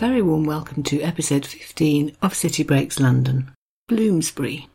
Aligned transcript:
very 0.00 0.22
warm 0.22 0.44
welcome 0.44 0.82
to 0.82 1.02
episode 1.02 1.44
15 1.44 2.16
of 2.22 2.34
City 2.34 2.62
Breaks 2.62 2.98
London, 2.98 3.52
Bloomsbury. 3.86 4.66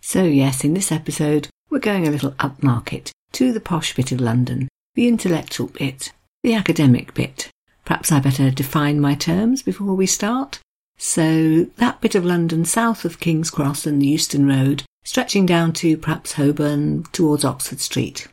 So, 0.00 0.24
yes, 0.24 0.64
in 0.64 0.72
this 0.72 0.90
episode, 0.90 1.48
we're 1.68 1.78
going 1.78 2.08
a 2.08 2.10
little 2.10 2.30
upmarket 2.32 3.10
to 3.32 3.52
the 3.52 3.60
posh 3.60 3.94
bit 3.94 4.12
of 4.12 4.20
London, 4.22 4.68
the 4.94 5.08
intellectual 5.08 5.66
bit, 5.66 6.14
the 6.42 6.54
academic 6.54 7.12
bit. 7.12 7.50
Perhaps 7.84 8.10
I 8.10 8.20
better 8.20 8.50
define 8.50 8.98
my 8.98 9.14
terms 9.14 9.60
before 9.60 9.94
we 9.94 10.06
start. 10.06 10.58
So, 10.96 11.64
that 11.76 12.00
bit 12.00 12.14
of 12.14 12.24
London 12.24 12.64
south 12.64 13.04
of 13.04 13.20
King's 13.20 13.50
Cross 13.50 13.84
and 13.84 14.00
the 14.00 14.06
Euston 14.06 14.48
Road, 14.48 14.84
stretching 15.04 15.44
down 15.44 15.74
to 15.74 15.98
perhaps 15.98 16.32
Holborn 16.32 17.02
towards 17.12 17.44
Oxford 17.44 17.80
Street. 17.80 18.26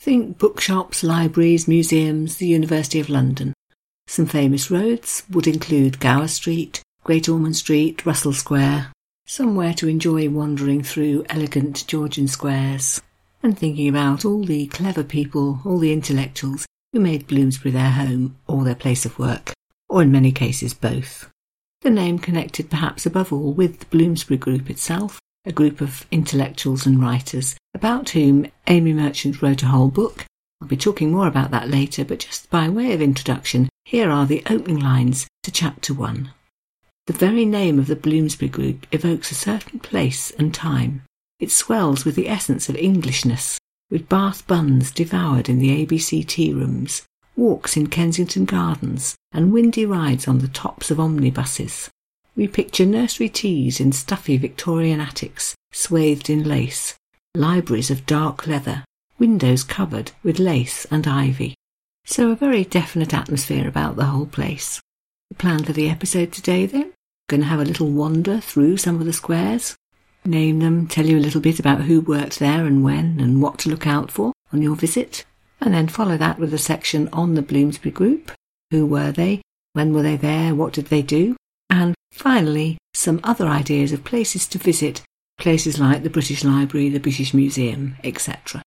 Think 0.00 0.36
bookshops, 0.36 1.04
libraries, 1.04 1.68
museums, 1.68 2.38
the 2.38 2.48
University 2.48 2.98
of 2.98 3.08
London. 3.08 3.52
Some 4.06 4.26
famous 4.26 4.70
roads 4.70 5.24
would 5.30 5.46
include 5.46 6.00
Gower 6.00 6.28
Street, 6.28 6.80
Great 7.04 7.28
Ormond 7.28 7.56
Street, 7.56 8.06
Russell 8.06 8.32
Square, 8.32 8.92
somewhere 9.26 9.74
to 9.74 9.88
enjoy 9.88 10.28
wandering 10.28 10.82
through 10.82 11.26
elegant 11.28 11.86
Georgian 11.86 12.28
squares 12.28 13.02
and 13.42 13.58
thinking 13.58 13.88
about 13.88 14.24
all 14.24 14.44
the 14.44 14.66
clever 14.68 15.04
people, 15.04 15.60
all 15.64 15.78
the 15.78 15.92
intellectuals 15.92 16.66
who 16.92 17.00
made 17.00 17.26
Bloomsbury 17.26 17.72
their 17.72 17.90
home 17.90 18.36
or 18.46 18.64
their 18.64 18.74
place 18.74 19.04
of 19.04 19.18
work, 19.18 19.52
or 19.88 20.02
in 20.02 20.12
many 20.12 20.32
cases 20.32 20.72
both. 20.72 21.30
The 21.82 21.90
name 21.90 22.18
connected 22.18 22.70
perhaps 22.70 23.06
above 23.06 23.32
all 23.32 23.52
with 23.52 23.80
the 23.80 23.86
Bloomsbury 23.86 24.38
Group 24.38 24.70
itself, 24.70 25.20
a 25.44 25.52
group 25.52 25.80
of 25.80 26.06
intellectuals 26.10 26.86
and 26.86 27.00
writers 27.00 27.56
about 27.74 28.10
whom 28.10 28.46
Amy 28.66 28.92
Merchant 28.92 29.42
wrote 29.42 29.62
a 29.62 29.66
whole 29.66 29.88
book. 29.90 30.24
I'll 30.60 30.68
be 30.68 30.76
talking 30.76 31.12
more 31.12 31.26
about 31.26 31.50
that 31.50 31.68
later, 31.68 32.04
but 32.04 32.20
just 32.20 32.50
by 32.50 32.68
way 32.68 32.92
of 32.92 33.02
introduction, 33.02 33.68
here 33.86 34.10
are 34.10 34.26
the 34.26 34.42
opening 34.50 34.80
lines 34.80 35.28
to 35.44 35.52
Chapter 35.52 35.94
1. 35.94 36.32
The 37.06 37.12
very 37.12 37.44
name 37.44 37.78
of 37.78 37.86
the 37.86 37.94
Bloomsbury 37.94 38.48
Group 38.48 38.84
evokes 38.90 39.30
a 39.30 39.36
certain 39.36 39.78
place 39.78 40.32
and 40.32 40.52
time. 40.52 41.02
It 41.38 41.52
swells 41.52 42.04
with 42.04 42.16
the 42.16 42.28
essence 42.28 42.68
of 42.68 42.74
Englishness, 42.74 43.60
with 43.88 44.08
Bath 44.08 44.44
buns 44.48 44.90
devoured 44.90 45.48
in 45.48 45.60
the 45.60 45.86
ABC 45.86 46.26
tea 46.26 46.52
rooms, 46.52 47.04
walks 47.36 47.76
in 47.76 47.86
Kensington 47.86 48.44
Gardens, 48.44 49.14
and 49.30 49.52
windy 49.52 49.86
rides 49.86 50.26
on 50.26 50.38
the 50.38 50.48
tops 50.48 50.90
of 50.90 50.98
omnibuses. 50.98 51.88
We 52.34 52.48
picture 52.48 52.86
nursery 52.86 53.28
teas 53.28 53.78
in 53.78 53.92
stuffy 53.92 54.36
Victorian 54.36 54.98
attics, 54.98 55.54
swathed 55.70 56.28
in 56.28 56.42
lace, 56.42 56.96
libraries 57.36 57.92
of 57.92 58.04
dark 58.04 58.48
leather, 58.48 58.84
windows 59.20 59.62
covered 59.62 60.10
with 60.24 60.40
lace 60.40 60.86
and 60.86 61.06
ivy. 61.06 61.54
So 62.08 62.30
a 62.30 62.36
very 62.36 62.64
definite 62.64 63.12
atmosphere 63.12 63.66
about 63.66 63.96
the 63.96 64.04
whole 64.04 64.26
place. 64.26 64.80
The 65.28 65.34
plan 65.34 65.64
for 65.64 65.72
the 65.72 65.90
episode 65.90 66.30
today 66.32 66.64
then? 66.64 66.92
Going 67.28 67.40
to 67.40 67.48
have 67.48 67.58
a 67.58 67.64
little 67.64 67.90
wander 67.90 68.38
through 68.40 68.76
some 68.76 69.00
of 69.00 69.06
the 69.06 69.12
squares, 69.12 69.74
name 70.24 70.60
them, 70.60 70.86
tell 70.86 71.04
you 71.04 71.18
a 71.18 71.26
little 71.26 71.40
bit 71.40 71.58
about 71.58 71.82
who 71.82 72.00
worked 72.00 72.38
there 72.38 72.64
and 72.64 72.84
when 72.84 73.18
and 73.18 73.42
what 73.42 73.58
to 73.58 73.68
look 73.68 73.88
out 73.88 74.12
for 74.12 74.32
on 74.52 74.62
your 74.62 74.76
visit, 74.76 75.24
and 75.60 75.74
then 75.74 75.88
follow 75.88 76.16
that 76.16 76.38
with 76.38 76.54
a 76.54 76.58
section 76.58 77.08
on 77.12 77.34
the 77.34 77.42
Bloomsbury 77.42 77.90
Group. 77.90 78.30
Who 78.70 78.86
were 78.86 79.10
they? 79.10 79.42
When 79.72 79.92
were 79.92 80.02
they 80.02 80.16
there? 80.16 80.54
What 80.54 80.74
did 80.74 80.86
they 80.86 81.02
do? 81.02 81.36
And 81.70 81.96
finally, 82.12 82.78
some 82.94 83.18
other 83.24 83.48
ideas 83.48 83.90
of 83.90 84.04
places 84.04 84.46
to 84.48 84.58
visit, 84.58 85.02
places 85.38 85.80
like 85.80 86.04
the 86.04 86.10
British 86.10 86.44
Library, 86.44 86.88
the 86.88 87.00
British 87.00 87.34
Museum, 87.34 87.96
etc. 88.04 88.62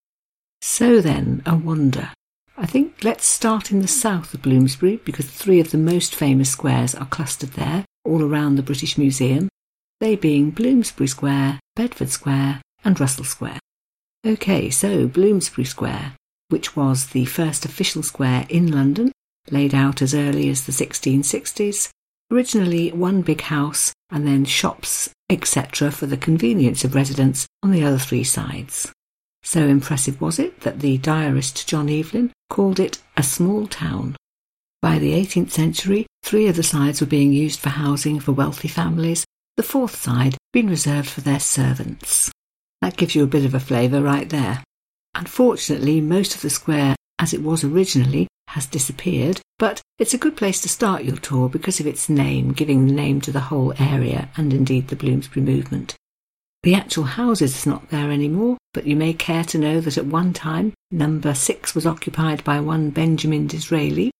So 0.61 0.99
then, 0.99 1.41
a 1.45 1.55
wander. 1.55 2.11
I 2.61 2.65
think 2.65 3.05
let's 3.05 3.25
start 3.25 3.71
in 3.71 3.79
the 3.79 3.87
south 3.87 4.33
of 4.33 4.41
Bloomsbury 4.41 4.97
because 5.05 5.25
three 5.25 5.61
of 5.61 5.71
the 5.71 5.77
most 5.77 6.13
famous 6.13 6.49
squares 6.49 6.93
are 6.93 7.05
clustered 7.05 7.51
there, 7.51 7.85
all 8.03 8.21
around 8.21 8.55
the 8.55 8.61
British 8.63 8.97
Museum, 8.97 9.47
they 10.01 10.17
being 10.17 10.51
Bloomsbury 10.51 11.07
Square, 11.07 11.61
Bedford 11.77 12.09
Square, 12.09 12.61
and 12.83 12.99
Russell 12.99 13.23
Square. 13.23 13.59
Okay, 14.27 14.69
so 14.69 15.07
Bloomsbury 15.07 15.63
Square, 15.63 16.15
which 16.49 16.75
was 16.75 17.07
the 17.07 17.23
first 17.23 17.63
official 17.63 18.03
square 18.03 18.45
in 18.49 18.69
London, 18.69 19.13
laid 19.49 19.73
out 19.73 20.01
as 20.01 20.13
early 20.13 20.49
as 20.49 20.65
the 20.65 20.73
1660s, 20.73 21.89
originally 22.29 22.91
one 22.91 23.21
big 23.21 23.39
house 23.39 23.93
and 24.09 24.27
then 24.27 24.43
shops, 24.43 25.09
etc., 25.29 25.91
for 25.91 26.07
the 26.07 26.17
convenience 26.17 26.83
of 26.83 26.93
residents 26.93 27.47
on 27.63 27.71
the 27.71 27.85
other 27.85 27.97
three 27.97 28.25
sides. 28.25 28.91
So 29.43 29.67
impressive 29.67 30.21
was 30.21 30.39
it 30.39 30.61
that 30.61 30.79
the 30.79 30.97
diarist 30.97 31.67
John 31.67 31.89
Evelyn 31.89 32.31
called 32.49 32.79
it 32.79 33.01
a 33.17 33.23
small 33.23 33.67
town. 33.67 34.15
By 34.81 34.99
the 34.99 35.13
18th 35.13 35.51
century, 35.51 36.05
three 36.23 36.47
of 36.47 36.55
the 36.55 36.63
sides 36.63 37.01
were 37.01 37.07
being 37.07 37.33
used 37.33 37.59
for 37.59 37.69
housing 37.69 38.19
for 38.19 38.31
wealthy 38.31 38.67
families, 38.67 39.25
the 39.57 39.63
fourth 39.63 39.95
side 39.95 40.37
being 40.53 40.67
reserved 40.67 41.09
for 41.09 41.21
their 41.21 41.39
servants. 41.39 42.31
That 42.81 42.95
gives 42.95 43.15
you 43.15 43.23
a 43.23 43.27
bit 43.27 43.45
of 43.45 43.53
a 43.53 43.59
flavour 43.59 44.01
right 44.01 44.29
there. 44.29 44.63
Unfortunately, 45.15 45.99
most 45.99 46.35
of 46.35 46.41
the 46.41 46.49
square, 46.49 46.95
as 47.19 47.33
it 47.33 47.43
was 47.43 47.63
originally, 47.63 48.27
has 48.49 48.65
disappeared, 48.65 49.41
but 49.57 49.81
it's 49.99 50.13
a 50.13 50.17
good 50.17 50.37
place 50.37 50.61
to 50.61 50.69
start 50.69 51.03
your 51.03 51.17
tour 51.17 51.49
because 51.49 51.79
of 51.79 51.87
its 51.87 52.07
name, 52.07 52.53
giving 52.53 52.87
the 52.87 52.93
name 52.93 53.19
to 53.21 53.31
the 53.31 53.39
whole 53.41 53.73
area 53.79 54.29
and 54.37 54.53
indeed 54.53 54.87
the 54.87 54.95
Bloomsbury 54.95 55.45
movement. 55.45 55.95
The 56.63 56.75
actual 56.75 57.05
houses 57.05 57.55
is 57.55 57.65
not 57.65 57.89
there 57.89 58.11
anymore, 58.11 58.57
but 58.73 58.85
you 58.85 58.95
may 58.95 59.13
care 59.13 59.45
to 59.45 59.57
know 59.57 59.79
that 59.79 59.97
at 59.97 60.05
one 60.05 60.33
time 60.33 60.73
number 60.91 61.33
six 61.33 61.73
was 61.73 61.85
occupied 61.85 62.43
by 62.43 62.59
one 62.59 62.89
Benjamin 62.89 63.47
Disraeli. 63.47 64.07
I 64.07 64.11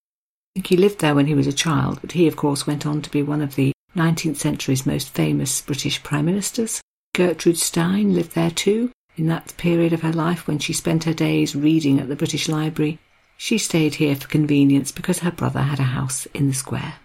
think 0.55 0.67
he 0.67 0.77
lived 0.77 0.99
there 0.99 1.15
when 1.15 1.27
he 1.27 1.35
was 1.35 1.47
a 1.47 1.53
child, 1.53 1.99
but 1.99 2.13
he 2.13 2.27
of 2.27 2.37
course 2.37 2.65
went 2.65 2.85
on 2.85 3.01
to 3.01 3.11
be 3.11 3.21
one 3.21 3.41
of 3.41 3.55
the 3.55 3.73
19th 3.95 4.37
century's 4.37 4.85
most 4.85 5.09
famous 5.09 5.61
British 5.61 6.01
prime 6.01 6.25
ministers. 6.25 6.81
Gertrude 7.13 7.57
Stein 7.57 8.13
lived 8.13 8.35
there 8.35 8.51
too, 8.51 8.91
in 9.17 9.27
that 9.27 9.53
period 9.57 9.91
of 9.91 10.01
her 10.01 10.13
life 10.13 10.47
when 10.47 10.59
she 10.59 10.71
spent 10.71 11.03
her 11.03 11.13
days 11.13 11.55
reading 11.55 11.99
at 11.99 12.07
the 12.07 12.15
British 12.15 12.47
Library. 12.47 12.99
She 13.35 13.57
stayed 13.57 13.95
here 13.95 14.15
for 14.15 14.27
convenience 14.29 14.93
because 14.93 15.19
her 15.19 15.31
brother 15.31 15.61
had 15.61 15.79
a 15.79 15.83
house 15.83 16.25
in 16.27 16.47
the 16.47 16.53
square. 16.53 16.95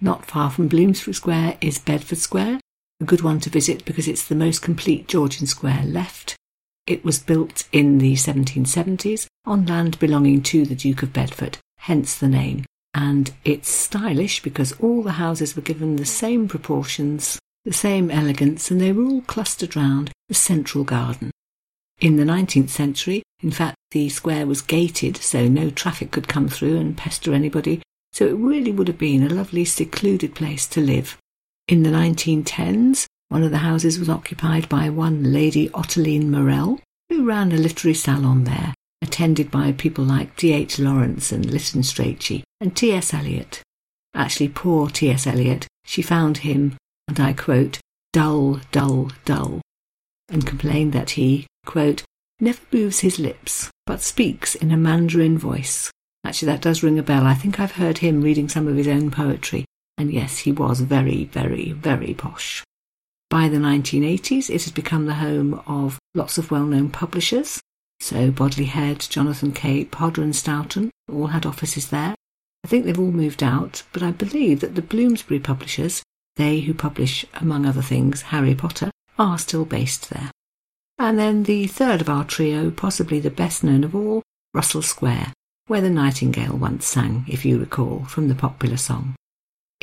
Not 0.00 0.26
far 0.26 0.50
from 0.50 0.66
Bloomsbury 0.66 1.14
Square 1.14 1.58
is 1.60 1.78
Bedford 1.78 2.18
Square, 2.18 2.58
a 3.00 3.04
good 3.04 3.22
one 3.22 3.40
to 3.40 3.50
visit 3.50 3.84
because 3.84 4.08
it's 4.08 4.26
the 4.26 4.34
most 4.34 4.62
complete 4.62 5.08
Georgian 5.08 5.46
square 5.46 5.82
left. 5.84 6.36
It 6.86 7.04
was 7.04 7.18
built 7.18 7.64
in 7.72 7.98
the 7.98 8.14
1770s 8.14 9.26
on 9.46 9.66
land 9.66 9.98
belonging 9.98 10.42
to 10.42 10.64
the 10.64 10.74
Duke 10.74 11.02
of 11.02 11.12
Bedford, 11.12 11.58
hence 11.78 12.16
the 12.16 12.28
name. 12.28 12.64
And 12.92 13.32
it's 13.44 13.68
stylish 13.68 14.42
because 14.42 14.72
all 14.80 15.02
the 15.02 15.12
houses 15.12 15.56
were 15.56 15.62
given 15.62 15.96
the 15.96 16.04
same 16.04 16.46
proportions, 16.46 17.38
the 17.64 17.72
same 17.72 18.10
elegance, 18.10 18.70
and 18.70 18.80
they 18.80 18.92
were 18.92 19.04
all 19.04 19.22
clustered 19.22 19.74
round 19.74 20.12
the 20.28 20.34
central 20.34 20.84
garden. 20.84 21.30
In 22.00 22.16
the 22.16 22.24
19th 22.24 22.70
century, 22.70 23.22
in 23.40 23.50
fact, 23.50 23.76
the 23.90 24.08
square 24.08 24.46
was 24.46 24.62
gated 24.62 25.16
so 25.16 25.48
no 25.48 25.70
traffic 25.70 26.10
could 26.10 26.28
come 26.28 26.48
through 26.48 26.76
and 26.78 26.96
pester 26.96 27.32
anybody, 27.32 27.82
so 28.12 28.26
it 28.26 28.32
really 28.32 28.72
would 28.72 28.88
have 28.88 28.98
been 28.98 29.22
a 29.22 29.28
lovely 29.28 29.64
secluded 29.64 30.34
place 30.34 30.66
to 30.68 30.80
live. 30.80 31.16
In 31.66 31.82
the 31.82 31.88
1910s, 31.88 33.06
one 33.30 33.42
of 33.42 33.50
the 33.50 33.58
houses 33.58 33.98
was 33.98 34.10
occupied 34.10 34.68
by 34.68 34.90
one 34.90 35.32
Lady 35.32 35.70
Ottoline 35.70 36.28
Morrell, 36.28 36.78
who 37.08 37.24
ran 37.24 37.52
a 37.52 37.56
literary 37.56 37.94
salon 37.94 38.44
there, 38.44 38.74
attended 39.00 39.50
by 39.50 39.72
people 39.72 40.04
like 40.04 40.36
D.H. 40.36 40.78
Lawrence 40.78 41.32
and 41.32 41.46
Lytton 41.46 41.80
Strachey 41.80 42.42
and 42.60 42.76
T.S. 42.76 43.14
Eliot. 43.14 43.62
Actually, 44.14 44.50
poor 44.50 44.90
T.S. 44.90 45.26
Eliot, 45.26 45.66
she 45.86 46.02
found 46.02 46.38
him, 46.38 46.76
and 47.08 47.18
I 47.18 47.32
quote, 47.32 47.80
dull, 48.12 48.60
dull, 48.70 49.12
dull, 49.24 49.62
and 50.28 50.46
complained 50.46 50.92
that 50.92 51.10
he, 51.10 51.46
quote, 51.64 52.04
never 52.40 52.60
moves 52.72 53.00
his 53.00 53.18
lips, 53.18 53.70
but 53.86 54.02
speaks 54.02 54.54
in 54.54 54.70
a 54.70 54.76
Mandarin 54.76 55.38
voice. 55.38 55.90
Actually, 56.26 56.52
that 56.52 56.60
does 56.60 56.82
ring 56.82 56.98
a 56.98 57.02
bell. 57.02 57.24
I 57.26 57.34
think 57.34 57.58
I've 57.58 57.72
heard 57.72 57.98
him 57.98 58.20
reading 58.20 58.50
some 58.50 58.68
of 58.68 58.76
his 58.76 58.88
own 58.88 59.10
poetry. 59.10 59.63
And 59.96 60.12
yes, 60.12 60.38
he 60.38 60.52
was 60.52 60.80
very, 60.80 61.24
very, 61.24 61.72
very 61.72 62.14
posh. 62.14 62.64
By 63.30 63.48
the 63.48 63.58
1980s, 63.58 64.50
it 64.50 64.62
has 64.62 64.72
become 64.72 65.06
the 65.06 65.14
home 65.14 65.60
of 65.66 65.98
lots 66.14 66.38
of 66.38 66.50
well 66.50 66.64
known 66.64 66.90
publishers. 66.90 67.60
So 68.00 68.30
Bodley 68.30 68.66
Head, 68.66 69.00
Jonathan 69.00 69.52
Cape, 69.52 69.94
Hodder 69.94 70.22
and 70.22 70.34
Stoughton 70.36 70.90
all 71.10 71.28
had 71.28 71.46
offices 71.46 71.88
there. 71.88 72.14
I 72.64 72.68
think 72.68 72.84
they've 72.84 72.98
all 72.98 73.12
moved 73.12 73.42
out, 73.42 73.82
but 73.92 74.02
I 74.02 74.10
believe 74.10 74.60
that 74.60 74.74
the 74.74 74.82
Bloomsbury 74.82 75.40
publishers, 75.40 76.02
they 76.36 76.60
who 76.60 76.74
publish, 76.74 77.24
among 77.34 77.66
other 77.66 77.82
things, 77.82 78.22
Harry 78.22 78.54
Potter, 78.54 78.90
are 79.18 79.38
still 79.38 79.64
based 79.64 80.10
there. 80.10 80.30
And 80.98 81.18
then 81.18 81.42
the 81.42 81.66
third 81.66 82.00
of 82.00 82.08
our 82.08 82.24
trio, 82.24 82.70
possibly 82.70 83.20
the 83.20 83.30
best 83.30 83.64
known 83.64 83.84
of 83.84 83.94
all, 83.94 84.22
Russell 84.52 84.82
Square, 84.82 85.32
where 85.66 85.80
the 85.80 85.90
Nightingale 85.90 86.56
once 86.56 86.86
sang, 86.86 87.24
if 87.28 87.44
you 87.44 87.58
recall, 87.58 88.04
from 88.04 88.28
the 88.28 88.34
popular 88.34 88.76
song. 88.76 89.14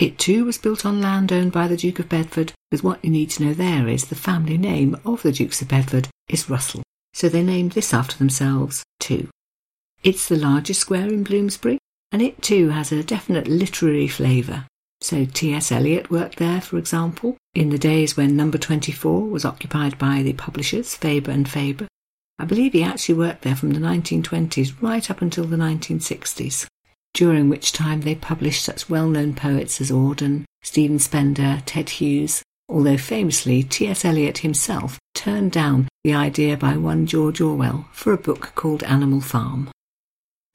It 0.02 0.18
too 0.18 0.46
was 0.46 0.58
built 0.58 0.84
on 0.84 1.00
land 1.00 1.32
owned 1.32 1.52
by 1.52 1.68
the 1.68 1.78
Duke 1.78 2.00
of 2.00 2.10
Bedford, 2.10 2.54
but 2.72 2.82
what 2.82 3.06
you 3.06 3.12
need 3.12 3.30
to 3.32 3.46
know 3.46 3.54
there 3.54 3.88
is 3.88 4.06
the 4.06 4.16
family 4.16 4.58
name 4.58 5.00
of 5.06 5.22
the 5.22 5.32
Dukes 5.32 5.62
of 5.62 5.68
Bedford 5.68 6.08
is 6.28 6.50
Russell, 6.50 6.82
so 7.14 7.30
they 7.30 7.44
named 7.44 7.74
this 7.74 7.94
after 7.94 8.18
themselves 8.18 8.84
too. 9.00 9.30
It's 10.02 10.28
the 10.28 10.38
largest 10.38 10.80
square 10.80 11.06
in 11.10 11.24
Bloomsbury, 11.24 11.78
and 12.12 12.20
it 12.20 12.42
too 12.42 12.70
has 12.70 12.92
a 12.92 13.04
definite 13.04 13.46
literary 13.48 14.08
flavour. 14.08 14.66
So 15.02 15.26
T.S. 15.26 15.72
Eliot 15.72 16.10
worked 16.10 16.38
there, 16.38 16.62
for 16.62 16.80
example, 16.80 17.38
in 17.54 17.70
the 17.70 17.78
days 17.78 18.18
when 18.18 18.36
number 18.36 18.58
24 18.58 19.28
was 19.28 19.46
occupied 19.46 20.00
by 20.00 20.24
the 20.24 20.34
publishers 20.34 20.96
Faber 20.96 21.30
and 21.30 21.48
Faber. 21.48 21.88
I 22.40 22.46
believe 22.46 22.74
he 22.74 22.82
actually 22.82 23.20
worked 23.20 23.44
there 23.44 23.56
from 23.56 23.74
the 23.74 23.80
1920s 23.80 24.82
right 24.82 25.12
up 25.12 25.22
until 25.22 25.46
the 25.46 25.58
1960s, 25.58 26.66
during 27.14 27.50
which 27.50 27.72
time 27.72 28.02
they 28.02 28.16
published 28.16 28.64
such 28.64 28.90
well-known 28.90 29.34
poets 29.34 29.82
as 29.82 29.92
Auden, 29.92 30.44
Stephen 30.64 31.00
Spender, 31.00 31.62
Ted 31.66 31.90
Hughes, 31.90 32.44
although 32.70 32.98
famously 32.98 33.64
T.S. 33.64 34.06
Eliot 34.06 34.40
himself 34.40 35.00
turned 35.14 35.52
down 35.52 35.88
the 36.04 36.14
idea 36.14 36.56
by 36.58 36.78
one 36.78 37.06
George 37.06 37.42
Orwell 37.42 37.88
for 37.92 38.14
a 38.14 38.18
book 38.18 38.54
called 38.56 38.84
Animal 38.84 39.22
Farm. 39.22 39.70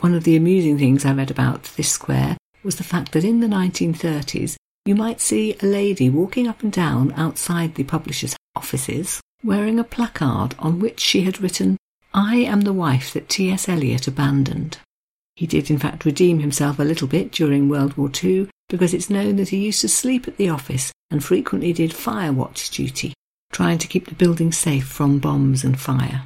One 0.01 0.15
of 0.15 0.25
the 0.25 0.37
amusing 0.37 0.79
things 0.79 1.05
I 1.05 1.13
read 1.13 1.31
about 1.31 1.65
this 1.77 1.91
square 1.91 2.37
was 2.63 2.77
the 2.77 2.85
fact 2.85 3.13
that 3.13 3.25
in 3.25 3.41
the 3.41 3.47
1930s 3.47 4.57
you 4.85 4.95
might 4.95 5.21
see 5.21 5.57
a 5.63 5.67
lady 5.67 6.09
walking 6.09 6.47
up 6.47 6.63
and 6.63 6.73
down 6.73 7.13
outside 7.13 7.75
the 7.75 7.85
publisher's 7.85 8.37
offices 8.55 9.21
wearing 9.45 9.79
a 9.79 9.85
placard 9.85 10.55
on 10.59 10.81
which 10.81 11.01
she 11.01 11.23
had 11.23 11.41
written, 11.41 11.77
I 12.15 12.37
am 12.37 12.63
the 12.63 12.73
wife 12.73 13.13
that 13.13 13.29
T.S. 13.29 13.69
Eliot 13.69 14.09
abandoned. 14.09 14.79
He 15.37 15.47
did 15.47 15.71
in 15.71 15.79
fact 15.79 16.05
redeem 16.05 16.41
himself 16.41 16.79
a 16.79 16.85
little 16.85 17.07
bit 17.07 17.31
during 17.31 17.69
World 17.69 17.97
War 17.97 18.11
II 18.23 18.49
because 18.69 18.95
it's 18.95 19.11
known 19.11 19.37
that 19.37 19.51
he 19.51 19.59
used 19.59 19.83
to 19.83 19.89
sleep 19.89 20.27
at 20.27 20.39
the 20.39 20.49
office 20.49 20.93
and 21.11 21.23
frequently 21.23 21.73
did 21.73 21.93
fire 21.93 22.33
watch 22.33 22.71
duty, 22.71 23.13
trying 23.53 23.79
to 23.79 23.87
keep 23.87 24.09
the 24.09 24.15
building 24.15 24.51
safe 24.51 24.87
from 24.87 25.19
bombs 25.19 25.63
and 25.63 25.79
fire. 25.79 26.25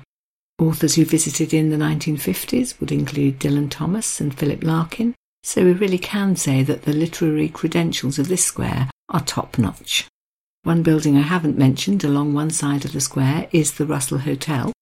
Authors 0.60 0.94
who 0.94 1.04
visited 1.04 1.52
in 1.52 1.70
the 1.70 1.76
1950s 1.76 2.78
would 2.80 2.92
include 2.92 3.40
Dylan 3.40 3.70
Thomas 3.70 4.20
and 4.20 4.38
Philip 4.38 4.62
Larkin, 4.62 5.14
so 5.42 5.64
we 5.64 5.72
really 5.72 5.98
can 5.98 6.36
say 6.36 6.62
that 6.62 6.82
the 6.82 6.92
literary 6.92 7.48
credentials 7.48 8.18
of 8.18 8.28
this 8.28 8.44
square 8.44 8.90
are 9.08 9.20
top 9.20 9.58
notch. 9.58 10.06
One 10.62 10.82
building 10.82 11.16
I 11.16 11.22
haven't 11.22 11.58
mentioned 11.58 12.04
along 12.04 12.34
one 12.34 12.50
side 12.50 12.84
of 12.84 12.92
the 12.92 13.00
square 13.00 13.48
is 13.50 13.72
the 13.72 13.86
Russell 13.86 14.18
Hotel. 14.18 14.72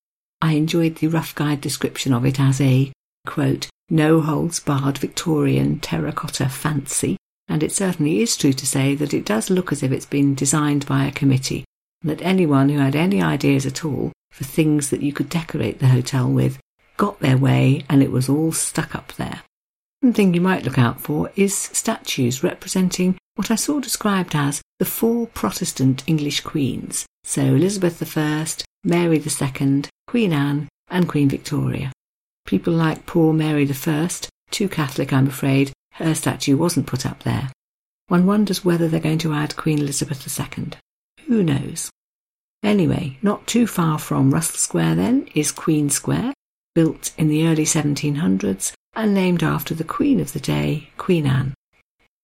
I 0.43 0.53
enjoyed 0.53 0.97
the 0.97 1.07
rough 1.07 1.35
guide 1.35 1.61
description 1.61 2.13
of 2.13 2.27
it 2.27 2.39
as 2.41 2.61
a, 2.61 2.93
quote, 3.27 3.69
no 3.91 4.21
holds 4.21 4.61
barred 4.61 4.99
Victorian 4.99 5.81
terracotta 5.81 6.49
fancy, 6.49 7.17
and 7.49 7.63
it 7.63 7.73
certainly 7.73 8.21
is 8.21 8.37
true 8.37 8.53
to 8.53 8.67
say 8.67 8.95
that 8.95 9.15
it 9.15 9.25
does 9.25 9.51
look 9.51 9.73
as 9.73 9.83
if 9.83 9.91
it's 9.91 10.07
been 10.07 10.35
designed 10.35 10.87
by 10.87 11.05
a 11.05 11.13
committee, 11.13 11.65
and 12.03 12.11
that 12.11 12.23
anyone 12.23 12.69
who 12.69 12.79
had 12.79 12.95
any 12.95 13.23
ideas 13.23 13.65
at 13.65 13.85
all 13.85 14.13
for 14.31 14.45
things 14.45 14.91
that 14.91 15.03
you 15.03 15.13
could 15.13 15.29
decorate 15.29 15.79
the 15.79 15.89
hotel 15.89 16.31
with 16.31 16.59
got 16.97 17.21
their 17.21 17.39
way 17.39 17.85
and 17.89 18.03
it 18.03 18.11
was 18.11 18.29
all 18.29 18.53
stuck 18.53 18.95
up 18.95 19.13
there. 19.15 19.43
One 20.01 20.13
thing 20.13 20.35
you 20.35 20.41
might 20.41 20.65
look 20.65 20.79
out 20.79 21.01
for 21.01 21.31
is 21.35 21.57
statues 21.57 22.43
representing 22.43 23.19
what 23.35 23.51
I 23.51 23.55
saw 23.55 23.81
described 23.81 24.35
as 24.35 24.61
the 24.79 24.85
four 24.85 25.27
Protestant 25.29 26.05
English 26.07 26.41
queens, 26.43 27.07
so 27.25 27.43
Elizabeth 27.43 28.17
I, 28.17 28.47
Mary 28.85 29.19
II, 29.19 29.83
Queen 30.07 30.33
Anne, 30.33 30.69
and 30.89 31.09
Queen 31.09 31.29
Victoria. 31.29 31.93
People 32.49 32.73
like 32.73 33.05
poor 33.05 33.35
Mary 33.35 33.71
I, 33.71 34.09
too 34.51 34.71
Catholic 34.71 35.13
I'm 35.13 35.27
afraid, 35.27 35.71
her 35.93 36.15
statue 36.15 36.57
wasn't 36.57 36.87
put 36.87 37.05
up 37.05 37.23
there. 37.23 37.53
One 38.07 38.25
wonders 38.25 38.65
whether 38.65 38.89
they're 38.89 39.01
going 39.01 39.19
to 39.19 39.35
add 39.35 39.55
Queen 39.55 39.81
Elizabeth 39.81 40.27
II. 40.27 40.71
Who 41.27 41.43
knows? 41.43 41.91
Anyway, 42.63 43.19
not 43.21 43.47
too 43.47 43.67
far 43.67 43.99
from 43.99 44.33
Russell 44.33 44.57
Square 44.57 44.95
then 44.95 45.29
is 45.35 45.53
Queen 45.53 45.91
Square, 45.91 46.33
built 46.75 47.13
in 47.19 47.29
the 47.29 47.47
early 47.47 47.67
1700s 47.67 48.73
and 48.97 49.13
named 49.13 49.43
after 49.43 49.75
the 49.75 49.85
Queen 49.85 50.19
of 50.19 50.33
the 50.33 50.41
day, 50.41 50.89
Queen 50.97 51.27
Anne. 51.27 51.53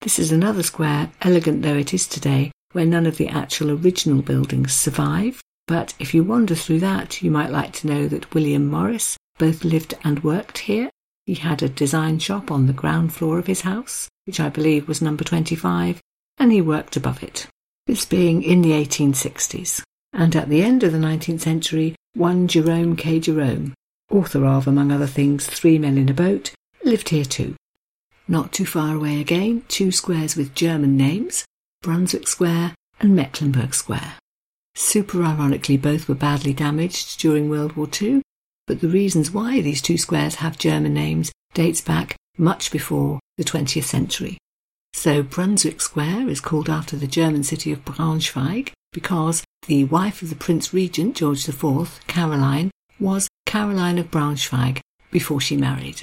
This 0.00 0.18
is 0.18 0.32
another 0.32 0.62
square, 0.62 1.10
elegant 1.20 1.60
though 1.60 1.76
it 1.76 1.92
is 1.92 2.08
today, 2.08 2.50
where 2.72 2.86
none 2.86 3.04
of 3.04 3.18
the 3.18 3.28
actual 3.28 3.72
original 3.72 4.22
buildings 4.22 4.72
survive. 4.72 5.42
But 5.66 5.92
if 5.98 6.14
you 6.14 6.24
wander 6.24 6.54
through 6.54 6.80
that, 6.80 7.20
you 7.20 7.30
might 7.30 7.50
like 7.50 7.74
to 7.74 7.86
know 7.86 8.08
that 8.08 8.32
William 8.32 8.66
Morris 8.68 9.18
both 9.38 9.64
lived 9.64 9.94
and 10.04 10.22
worked 10.22 10.58
here 10.58 10.90
he 11.26 11.34
had 11.34 11.62
a 11.62 11.68
design 11.68 12.18
shop 12.18 12.50
on 12.50 12.66
the 12.66 12.72
ground 12.72 13.14
floor 13.14 13.38
of 13.38 13.46
his 13.46 13.62
house, 13.62 14.08
which 14.26 14.40
I 14.40 14.50
believe 14.50 14.86
was 14.86 15.00
number 15.00 15.24
25, 15.24 16.02
and 16.38 16.52
he 16.52 16.60
worked 16.60 16.96
above 16.96 17.22
it, 17.22 17.46
this 17.86 18.04
being 18.04 18.42
in 18.42 18.60
the 18.60 18.72
1860s. 18.72 19.82
And 20.12 20.36
at 20.36 20.50
the 20.50 20.62
end 20.62 20.82
of 20.82 20.92
the 20.92 20.98
19th 20.98 21.40
century, 21.40 21.96
one 22.14 22.46
Jerome 22.46 22.94
K. 22.94 23.20
Jerome, 23.20 23.72
author 24.10 24.44
of, 24.44 24.68
among 24.68 24.92
other 24.92 25.06
things, 25.06 25.46
Three 25.46 25.78
Men 25.78 25.96
in 25.96 26.10
a 26.10 26.14
Boat, 26.14 26.52
lived 26.84 27.08
here 27.08 27.24
too. 27.24 27.56
Not 28.28 28.52
too 28.52 28.66
far 28.66 28.94
away 28.94 29.20
again, 29.20 29.64
two 29.68 29.90
squares 29.90 30.36
with 30.36 30.54
German 30.54 30.96
names, 30.96 31.44
Brunswick 31.82 32.28
Square 32.28 32.74
and 33.00 33.16
Mecklenburg 33.16 33.74
Square. 33.74 34.14
Super 34.74 35.22
ironically, 35.22 35.76
both 35.78 36.08
were 36.08 36.14
badly 36.14 36.52
damaged 36.52 37.18
during 37.18 37.48
World 37.48 37.76
War 37.76 37.88
II, 38.00 38.22
but 38.66 38.80
the 38.80 38.88
reasons 38.88 39.30
why 39.30 39.60
these 39.60 39.82
two 39.82 39.98
squares 39.98 40.36
have 40.36 40.58
German 40.58 40.94
names 40.94 41.32
dates 41.52 41.80
back 41.80 42.16
much 42.36 42.70
before 42.70 43.20
the 43.36 43.44
20th 43.44 43.84
century. 43.84 44.38
So 44.92 45.22
Brunswick 45.22 45.80
Square 45.80 46.28
is 46.28 46.40
called 46.40 46.70
after 46.70 46.96
the 46.96 47.06
German 47.06 47.42
city 47.42 47.72
of 47.72 47.84
Braunschweig 47.84 48.72
because 48.92 49.44
the 49.66 49.84
wife 49.84 50.22
of 50.22 50.30
the 50.30 50.36
Prince 50.36 50.72
Regent 50.72 51.16
George 51.16 51.48
IV, 51.48 52.00
Caroline, 52.06 52.70
was 53.00 53.28
Caroline 53.44 53.98
of 53.98 54.10
Braunschweig 54.10 54.80
before 55.10 55.40
she 55.40 55.56
married. 55.56 56.02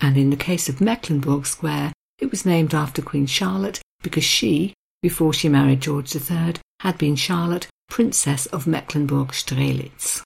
And 0.00 0.16
in 0.16 0.30
the 0.30 0.36
case 0.36 0.68
of 0.68 0.80
Mecklenburg 0.80 1.46
Square, 1.46 1.92
it 2.18 2.30
was 2.30 2.46
named 2.46 2.74
after 2.74 3.02
Queen 3.02 3.26
Charlotte 3.26 3.80
because 4.02 4.24
she, 4.24 4.74
before 5.02 5.32
she 5.32 5.48
married 5.48 5.80
George 5.80 6.14
III, 6.14 6.54
had 6.80 6.98
been 6.98 7.16
Charlotte, 7.16 7.68
Princess 7.88 8.46
of 8.46 8.66
Mecklenburg 8.66 9.28
Strelitz. 9.28 10.22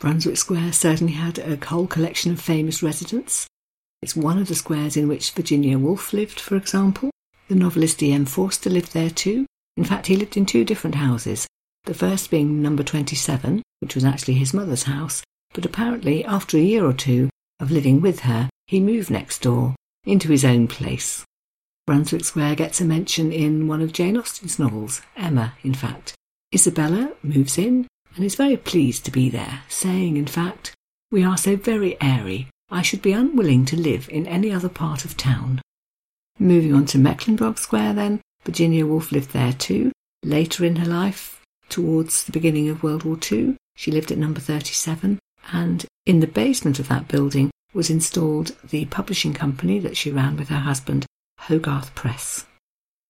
Brunswick 0.00 0.36
Square 0.36 0.72
certainly 0.74 1.14
had 1.14 1.38
a 1.38 1.56
whole 1.66 1.88
collection 1.88 2.30
of 2.30 2.40
famous 2.40 2.82
residents. 2.82 3.48
It's 4.00 4.14
one 4.14 4.38
of 4.38 4.46
the 4.46 4.54
squares 4.54 4.96
in 4.96 5.08
which 5.08 5.32
Virginia 5.32 5.76
Woolf 5.76 6.12
lived, 6.12 6.38
for 6.38 6.54
example. 6.54 7.10
The 7.48 7.56
novelist 7.56 8.02
E.M. 8.02 8.24
Forster 8.24 8.70
lived 8.70 8.92
there 8.92 9.10
too. 9.10 9.44
In 9.76 9.84
fact, 9.84 10.06
he 10.06 10.16
lived 10.16 10.36
in 10.36 10.46
two 10.46 10.64
different 10.64 10.96
houses, 10.96 11.48
the 11.84 11.94
first 11.94 12.30
being 12.30 12.62
number 12.62 12.82
27, 12.82 13.62
which 13.80 13.94
was 13.94 14.04
actually 14.04 14.34
his 14.34 14.54
mother's 14.54 14.84
house, 14.84 15.22
but 15.52 15.64
apparently 15.64 16.24
after 16.24 16.56
a 16.56 16.60
year 16.60 16.84
or 16.84 16.92
two 16.92 17.28
of 17.58 17.70
living 17.70 18.00
with 18.00 18.20
her, 18.20 18.48
he 18.66 18.78
moved 18.78 19.10
next 19.10 19.42
door 19.42 19.74
into 20.04 20.28
his 20.28 20.44
own 20.44 20.68
place. 20.68 21.24
Brunswick 21.86 22.24
Square 22.24 22.56
gets 22.56 22.80
a 22.80 22.84
mention 22.84 23.32
in 23.32 23.66
one 23.66 23.80
of 23.80 23.92
Jane 23.92 24.16
Austen's 24.16 24.58
novels, 24.58 25.00
Emma, 25.16 25.54
in 25.62 25.74
fact. 25.74 26.14
Isabella 26.54 27.12
moves 27.22 27.58
in 27.58 27.86
and 28.18 28.26
is 28.26 28.34
very 28.34 28.56
pleased 28.56 29.04
to 29.04 29.12
be 29.12 29.30
there, 29.30 29.62
saying, 29.68 30.16
in 30.16 30.26
fact, 30.26 30.74
We 31.12 31.22
are 31.22 31.38
so 31.38 31.54
very 31.54 31.96
airy, 32.02 32.48
I 32.68 32.82
should 32.82 33.00
be 33.00 33.12
unwilling 33.12 33.64
to 33.66 33.76
live 33.76 34.08
in 34.10 34.26
any 34.26 34.50
other 34.50 34.68
part 34.68 35.04
of 35.04 35.16
town. 35.16 35.62
Moving 36.36 36.74
on 36.74 36.84
to 36.86 36.98
Mecklenburg 36.98 37.58
Square, 37.58 37.94
then, 37.94 38.20
Virginia 38.44 38.84
Woolf 38.86 39.12
lived 39.12 39.30
there 39.30 39.52
too. 39.52 39.92
Later 40.24 40.64
in 40.64 40.76
her 40.76 40.86
life, 40.86 41.40
towards 41.68 42.24
the 42.24 42.32
beginning 42.32 42.68
of 42.68 42.82
World 42.82 43.04
War 43.04 43.16
II, 43.30 43.56
she 43.76 43.92
lived 43.92 44.10
at 44.10 44.18
number 44.18 44.40
37, 44.40 45.20
and 45.52 45.86
in 46.04 46.18
the 46.18 46.26
basement 46.26 46.80
of 46.80 46.88
that 46.88 47.06
building 47.06 47.50
was 47.72 47.88
installed 47.88 48.56
the 48.68 48.86
publishing 48.86 49.32
company 49.32 49.78
that 49.78 49.96
she 49.96 50.10
ran 50.10 50.36
with 50.36 50.48
her 50.48 50.58
husband, 50.58 51.06
Hogarth 51.42 51.94
Press. 51.94 52.46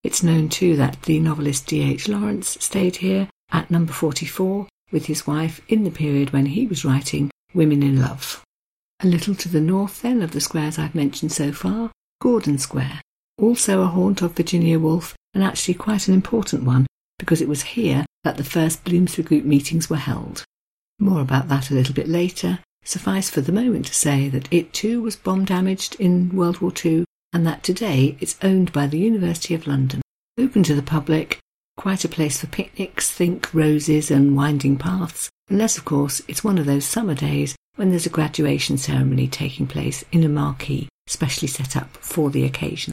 It's 0.04 0.22
known 0.22 0.50
too 0.50 0.76
that 0.76 1.02
the 1.04 1.18
novelist 1.18 1.66
D.H. 1.66 2.08
Lawrence 2.08 2.58
stayed 2.60 2.96
here 2.96 3.30
at 3.50 3.70
number 3.70 3.94
44 3.94 4.68
with 4.90 5.06
his 5.06 5.26
wife 5.26 5.60
in 5.68 5.84
the 5.84 5.90
period 5.90 6.32
when 6.32 6.46
he 6.46 6.66
was 6.66 6.84
writing 6.84 7.30
Women 7.54 7.82
in 7.82 8.00
Love. 8.00 8.42
A 9.00 9.06
little 9.06 9.34
to 9.36 9.48
the 9.48 9.60
north, 9.60 10.02
then, 10.02 10.22
of 10.22 10.32
the 10.32 10.40
squares 10.40 10.78
I've 10.78 10.94
mentioned 10.94 11.32
so 11.32 11.52
far, 11.52 11.92
Gordon 12.20 12.58
Square, 12.58 13.00
also 13.40 13.82
a 13.82 13.86
haunt 13.86 14.22
of 14.22 14.36
Virginia 14.36 14.78
Woolf, 14.78 15.14
and 15.34 15.44
actually 15.44 15.74
quite 15.74 16.08
an 16.08 16.14
important 16.14 16.64
one, 16.64 16.86
because 17.18 17.40
it 17.40 17.48
was 17.48 17.62
here 17.62 18.04
that 18.24 18.36
the 18.36 18.44
first 18.44 18.84
Bloomsbury 18.84 19.24
Group 19.24 19.44
meetings 19.44 19.88
were 19.88 19.96
held. 19.96 20.44
More 20.98 21.20
about 21.20 21.48
that 21.48 21.70
a 21.70 21.74
little 21.74 21.94
bit 21.94 22.08
later. 22.08 22.58
Suffice 22.84 23.30
for 23.30 23.40
the 23.40 23.52
moment 23.52 23.86
to 23.86 23.94
say 23.94 24.28
that 24.28 24.52
it 24.52 24.72
too 24.72 25.02
was 25.02 25.14
bomb 25.14 25.44
damaged 25.44 25.94
in 26.00 26.34
World 26.34 26.60
War 26.60 26.72
II, 26.84 27.04
and 27.32 27.46
that 27.46 27.62
today 27.62 28.16
it's 28.18 28.38
owned 28.42 28.72
by 28.72 28.86
the 28.86 28.98
University 28.98 29.54
of 29.54 29.66
London, 29.66 30.00
open 30.38 30.62
to 30.64 30.74
the 30.74 30.82
public, 30.82 31.38
Quite 31.78 32.04
a 32.04 32.08
place 32.08 32.40
for 32.40 32.48
picnics, 32.48 33.08
think 33.08 33.54
roses 33.54 34.10
and 34.10 34.36
winding 34.36 34.76
paths, 34.76 35.30
unless, 35.48 35.78
of 35.78 35.84
course, 35.84 36.20
it's 36.26 36.42
one 36.42 36.58
of 36.58 36.66
those 36.66 36.84
summer 36.84 37.14
days 37.14 37.54
when 37.76 37.90
there's 37.90 38.04
a 38.04 38.10
graduation 38.10 38.76
ceremony 38.76 39.28
taking 39.28 39.68
place 39.68 40.04
in 40.10 40.24
a 40.24 40.28
marquee 40.28 40.88
specially 41.06 41.46
set 41.46 41.76
up 41.76 41.96
for 41.98 42.30
the 42.30 42.42
occasion. 42.42 42.90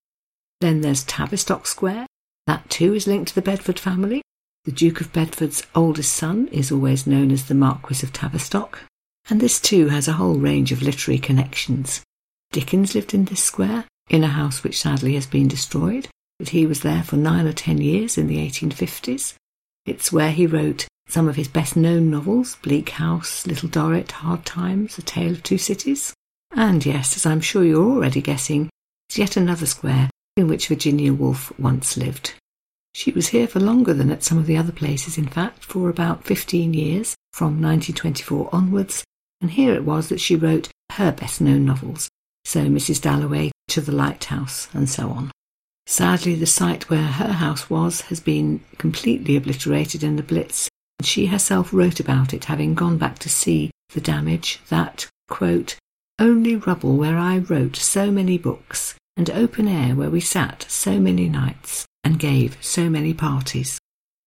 Then 0.61 0.81
there's 0.81 1.03
Tavistock 1.03 1.65
Square. 1.65 2.05
That 2.45 2.69
too 2.69 2.93
is 2.93 3.07
linked 3.07 3.29
to 3.29 3.35
the 3.35 3.41
Bedford 3.41 3.79
family. 3.79 4.21
The 4.65 4.71
Duke 4.71 5.01
of 5.01 5.11
Bedford's 5.11 5.63
oldest 5.73 6.13
son 6.13 6.47
is 6.51 6.71
always 6.71 7.07
known 7.07 7.31
as 7.31 7.45
the 7.45 7.55
Marquis 7.55 8.05
of 8.05 8.13
Tavistock. 8.13 8.83
And 9.31 9.41
this 9.41 9.59
too 9.59 9.87
has 9.87 10.07
a 10.07 10.13
whole 10.13 10.35
range 10.35 10.71
of 10.71 10.83
literary 10.83 11.17
connections. 11.17 12.03
Dickens 12.51 12.93
lived 12.93 13.15
in 13.15 13.25
this 13.25 13.43
square, 13.43 13.85
in 14.11 14.23
a 14.23 14.27
house 14.27 14.63
which 14.63 14.79
sadly 14.79 15.15
has 15.15 15.25
been 15.25 15.47
destroyed. 15.47 16.07
That 16.39 16.49
he 16.49 16.65
was 16.65 16.81
there 16.81 17.03
for 17.03 17.17
nine 17.17 17.47
or 17.47 17.53
ten 17.53 17.79
years 17.79 18.17
in 18.17 18.27
the 18.27 18.37
1850s. 18.37 19.35
It's 19.85 20.11
where 20.11 20.31
he 20.31 20.47
wrote 20.47 20.87
some 21.07 21.27
of 21.27 21.35
his 21.35 21.47
best 21.47 21.75
known 21.75 22.09
novels 22.09 22.57
Bleak 22.61 22.89
House, 22.89 23.45
Little 23.45 23.69
Dorrit, 23.69 24.11
Hard 24.11 24.45
Times, 24.45 24.97
A 24.97 25.01
Tale 25.01 25.33
of 25.33 25.43
Two 25.43 25.57
Cities. 25.57 26.13
And 26.51 26.85
yes, 26.85 27.15
as 27.15 27.25
I'm 27.25 27.41
sure 27.41 27.63
you're 27.63 27.83
already 27.83 28.21
guessing, 28.21 28.69
it's 29.09 29.17
yet 29.17 29.37
another 29.37 29.65
square 29.65 30.09
in 30.35 30.47
which 30.47 30.67
Virginia 30.67 31.13
Woolf 31.13 31.57
once 31.59 31.97
lived. 31.97 32.33
She 32.93 33.11
was 33.11 33.27
here 33.27 33.47
for 33.47 33.59
longer 33.59 33.93
than 33.93 34.09
at 34.09 34.23
some 34.23 34.37
of 34.37 34.45
the 34.45 34.57
other 34.57 34.71
places, 34.71 35.17
in 35.17 35.27
fact, 35.27 35.63
for 35.63 35.89
about 35.89 36.23
15 36.23 36.73
years, 36.73 37.15
from 37.33 37.61
1924 37.61 38.49
onwards, 38.53 39.03
and 39.41 39.51
here 39.51 39.73
it 39.73 39.83
was 39.83 40.09
that 40.09 40.21
she 40.21 40.35
wrote 40.35 40.69
her 40.93 41.11
best 41.11 41.41
known 41.41 41.65
novels, 41.65 42.07
so 42.45 42.65
Mrs. 42.65 43.01
Dalloway 43.01 43.51
to 43.67 43.81
the 43.81 43.91
Lighthouse, 43.91 44.69
and 44.73 44.89
so 44.89 45.09
on. 45.09 45.31
Sadly, 45.87 46.35
the 46.35 46.45
site 46.45 46.89
where 46.89 47.03
her 47.03 47.33
house 47.33 47.69
was 47.69 48.01
has 48.01 48.19
been 48.19 48.61
completely 48.77 49.35
obliterated 49.35 50.03
in 50.03 50.15
the 50.15 50.23
Blitz, 50.23 50.67
and 50.99 51.05
she 51.05 51.27
herself 51.27 51.71
wrote 51.71 51.99
about 51.99 52.33
it, 52.33 52.45
having 52.45 52.73
gone 52.73 52.97
back 52.97 53.19
to 53.19 53.29
see 53.29 53.71
the 53.93 54.01
damage 54.01 54.59
that, 54.69 55.07
quote, 55.29 55.75
only 56.17 56.55
rubble 56.55 56.97
where 56.97 57.17
I 57.17 57.37
wrote 57.37 57.75
so 57.75 58.09
many 58.09 58.37
books, 58.37 58.95
and 59.15 59.29
open 59.29 59.67
air 59.67 59.95
where 59.95 60.09
we 60.09 60.21
sat 60.21 60.65
so 60.67 60.99
many 60.99 61.29
nights, 61.29 61.85
and 62.03 62.19
gave 62.19 62.57
so 62.61 62.89
many 62.89 63.13
parties. 63.13 63.79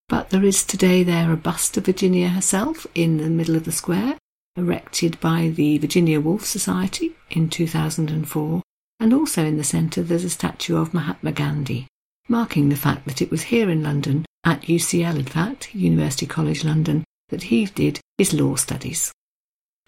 But 0.09 0.31
there 0.31 0.45
is 0.45 0.65
today 0.65 1.03
there 1.03 1.33
a 1.33 1.37
bust 1.37 1.77
of 1.77 1.87
Virginia 1.87 2.29
herself 2.29 2.87
in 2.95 3.19
the 3.19 3.31
middle 3.31 3.57
of 3.57 3.65
the 3.65 3.73
square, 3.73 4.17
erected 4.57 5.19
by 5.21 5.49
the 5.55 5.79
Virginia 5.79 6.21
Woolf 6.21 6.45
Society 6.45 7.13
in 7.31 7.49
2004, 7.49 8.63
and 9.01 9.13
also 9.13 9.45
in 9.45 9.57
the 9.57 9.65
centre 9.65 10.03
there's 10.03 10.25
a 10.25 10.31
statue 10.31 10.77
of 10.77 10.95
Mahatma 10.95 11.33
Gandhi, 11.33 11.87
marking 12.29 12.69
the 12.69 12.77
fact 12.77 13.07
that 13.07 13.23
it 13.23 13.31
was 13.31 13.43
here 13.43 13.71
in 13.71 13.83
London, 13.83 14.25
at 14.45 14.63
UCL 14.63 15.19
in 15.19 15.25
fact, 15.25 15.75
University 15.75 16.27
College 16.27 16.65
London, 16.65 17.05
that 17.29 17.45
he 17.45 17.67
did 17.67 18.01
his 18.17 18.33
law 18.33 18.55
studies. 18.57 19.13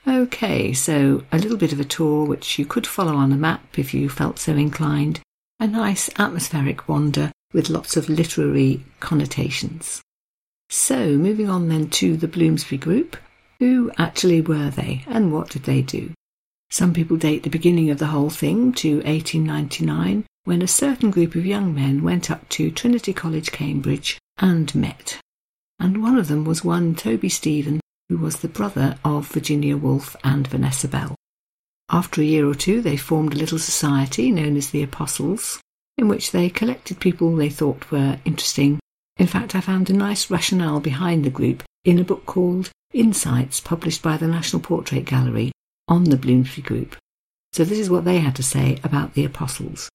Okay, 0.06 0.72
so 0.72 1.24
a 1.30 1.38
little 1.38 1.58
bit 1.58 1.72
of 1.72 1.80
a 1.80 1.84
tour 1.84 2.24
which 2.24 2.58
you 2.58 2.64
could 2.64 2.86
follow 2.86 3.14
on 3.14 3.32
a 3.32 3.36
map 3.36 3.78
if 3.78 3.92
you 3.92 4.08
felt 4.08 4.38
so 4.38 4.52
inclined. 4.52 5.20
A 5.58 5.66
nice 5.66 6.08
atmospheric 6.18 6.88
wander 6.88 7.32
with 7.52 7.68
lots 7.68 7.96
of 7.96 8.08
literary 8.08 8.82
connotations. 9.00 10.00
So, 10.70 11.16
moving 11.18 11.50
on 11.50 11.68
then 11.68 11.90
to 11.90 12.16
the 12.16 12.28
Bloomsbury 12.28 12.78
Group. 12.78 13.16
Who 13.58 13.90
actually 13.98 14.40
were 14.40 14.70
they 14.70 15.04
and 15.06 15.32
what 15.32 15.50
did 15.50 15.64
they 15.64 15.82
do? 15.82 16.12
Some 16.72 16.94
people 16.94 17.16
date 17.16 17.42
the 17.42 17.50
beginning 17.50 17.90
of 17.90 17.98
the 17.98 18.06
whole 18.06 18.30
thing 18.30 18.72
to 18.74 18.98
1899 18.98 20.24
when 20.44 20.62
a 20.62 20.68
certain 20.68 21.10
group 21.10 21.34
of 21.34 21.44
young 21.44 21.74
men 21.74 22.04
went 22.04 22.30
up 22.30 22.48
to 22.50 22.70
Trinity 22.70 23.12
College, 23.12 23.50
Cambridge 23.50 24.18
and 24.38 24.72
met. 24.74 25.18
And 25.80 26.00
one 26.00 26.16
of 26.16 26.28
them 26.28 26.44
was 26.44 26.64
one 26.64 26.94
Toby 26.94 27.28
Stephen, 27.28 27.80
who 28.08 28.18
was 28.18 28.36
the 28.36 28.48
brother 28.48 28.96
of 29.04 29.26
Virginia 29.26 29.76
Woolf 29.76 30.14
and 30.22 30.46
Vanessa 30.46 30.86
Bell. 30.86 31.16
After 31.90 32.20
a 32.20 32.24
year 32.24 32.46
or 32.46 32.54
two, 32.54 32.80
they 32.80 32.96
formed 32.96 33.34
a 33.34 33.38
little 33.38 33.58
society 33.58 34.30
known 34.30 34.56
as 34.56 34.70
the 34.70 34.84
Apostles, 34.84 35.60
in 35.98 36.06
which 36.06 36.30
they 36.30 36.48
collected 36.48 37.00
people 37.00 37.34
they 37.34 37.50
thought 37.50 37.90
were 37.90 38.20
interesting. 38.24 38.78
In 39.16 39.26
fact, 39.26 39.56
I 39.56 39.60
found 39.60 39.90
a 39.90 39.92
nice 39.92 40.30
rationale 40.30 40.78
behind 40.78 41.24
the 41.24 41.30
group 41.30 41.64
in 41.84 41.98
a 41.98 42.04
book 42.04 42.26
called 42.26 42.70
Insights, 42.94 43.58
published 43.58 44.02
by 44.02 44.16
the 44.16 44.28
National 44.28 44.62
Portrait 44.62 45.04
Gallery 45.04 45.50
on 45.90 46.04
the 46.04 46.16
Bloomsbury 46.16 46.62
Group. 46.62 46.96
So, 47.52 47.64
this 47.64 47.78
is 47.78 47.90
what 47.90 48.06
they 48.06 48.20
had 48.20 48.36
to 48.36 48.42
say 48.42 48.78
about 48.82 49.12
the 49.12 49.24
Apostles. 49.24 49.90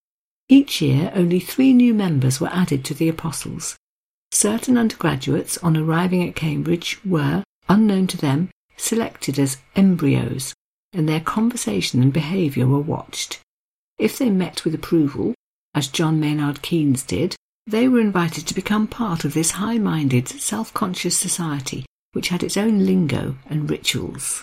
Each 0.48 0.82
year, 0.82 1.12
only 1.16 1.40
three 1.40 1.74
new 1.74 1.94
members 1.94 2.40
were 2.40 2.54
added 2.54 2.86
to 2.86 2.94
the 2.94 3.10
Apostles. 3.10 3.75
Certain 4.32 4.78
undergraduates, 4.78 5.58
on 5.60 5.75
arriving 5.75 6.28
at 6.28 6.36
Cambridge, 6.36 7.00
were, 7.04 7.44
unknown 7.68 8.06
to 8.08 8.18
them, 8.18 8.50
selected 8.78 9.40
as 9.40 9.58
embryos, 9.75 10.54
and 10.94 11.10
their 11.10 11.22
conversation 11.22 12.04
and 12.04 12.14
behaviour 12.14 12.68
were 12.68 12.80
watched. 12.80 13.40
If 13.98 14.18
they 14.20 14.30
met 14.30 14.64
with 14.64 14.75
approval, 14.75 15.34
as 15.74 15.88
John 15.88 16.20
Maynard 16.20 16.62
Keynes 16.62 17.02
did, 17.02 17.36
they 17.66 17.88
were 17.88 18.00
invited 18.00 18.46
to 18.46 18.54
become 18.54 18.86
part 18.86 19.25
of 19.25 19.34
this 19.34 19.52
high 19.52 19.80
minded, 19.80 20.28
self 20.28 20.72
conscious 20.74 21.18
society 21.18 21.86
which 22.16 22.30
had 22.30 22.42
its 22.42 22.56
own 22.56 22.86
lingo 22.86 23.36
and 23.50 23.70
rituals. 23.70 24.42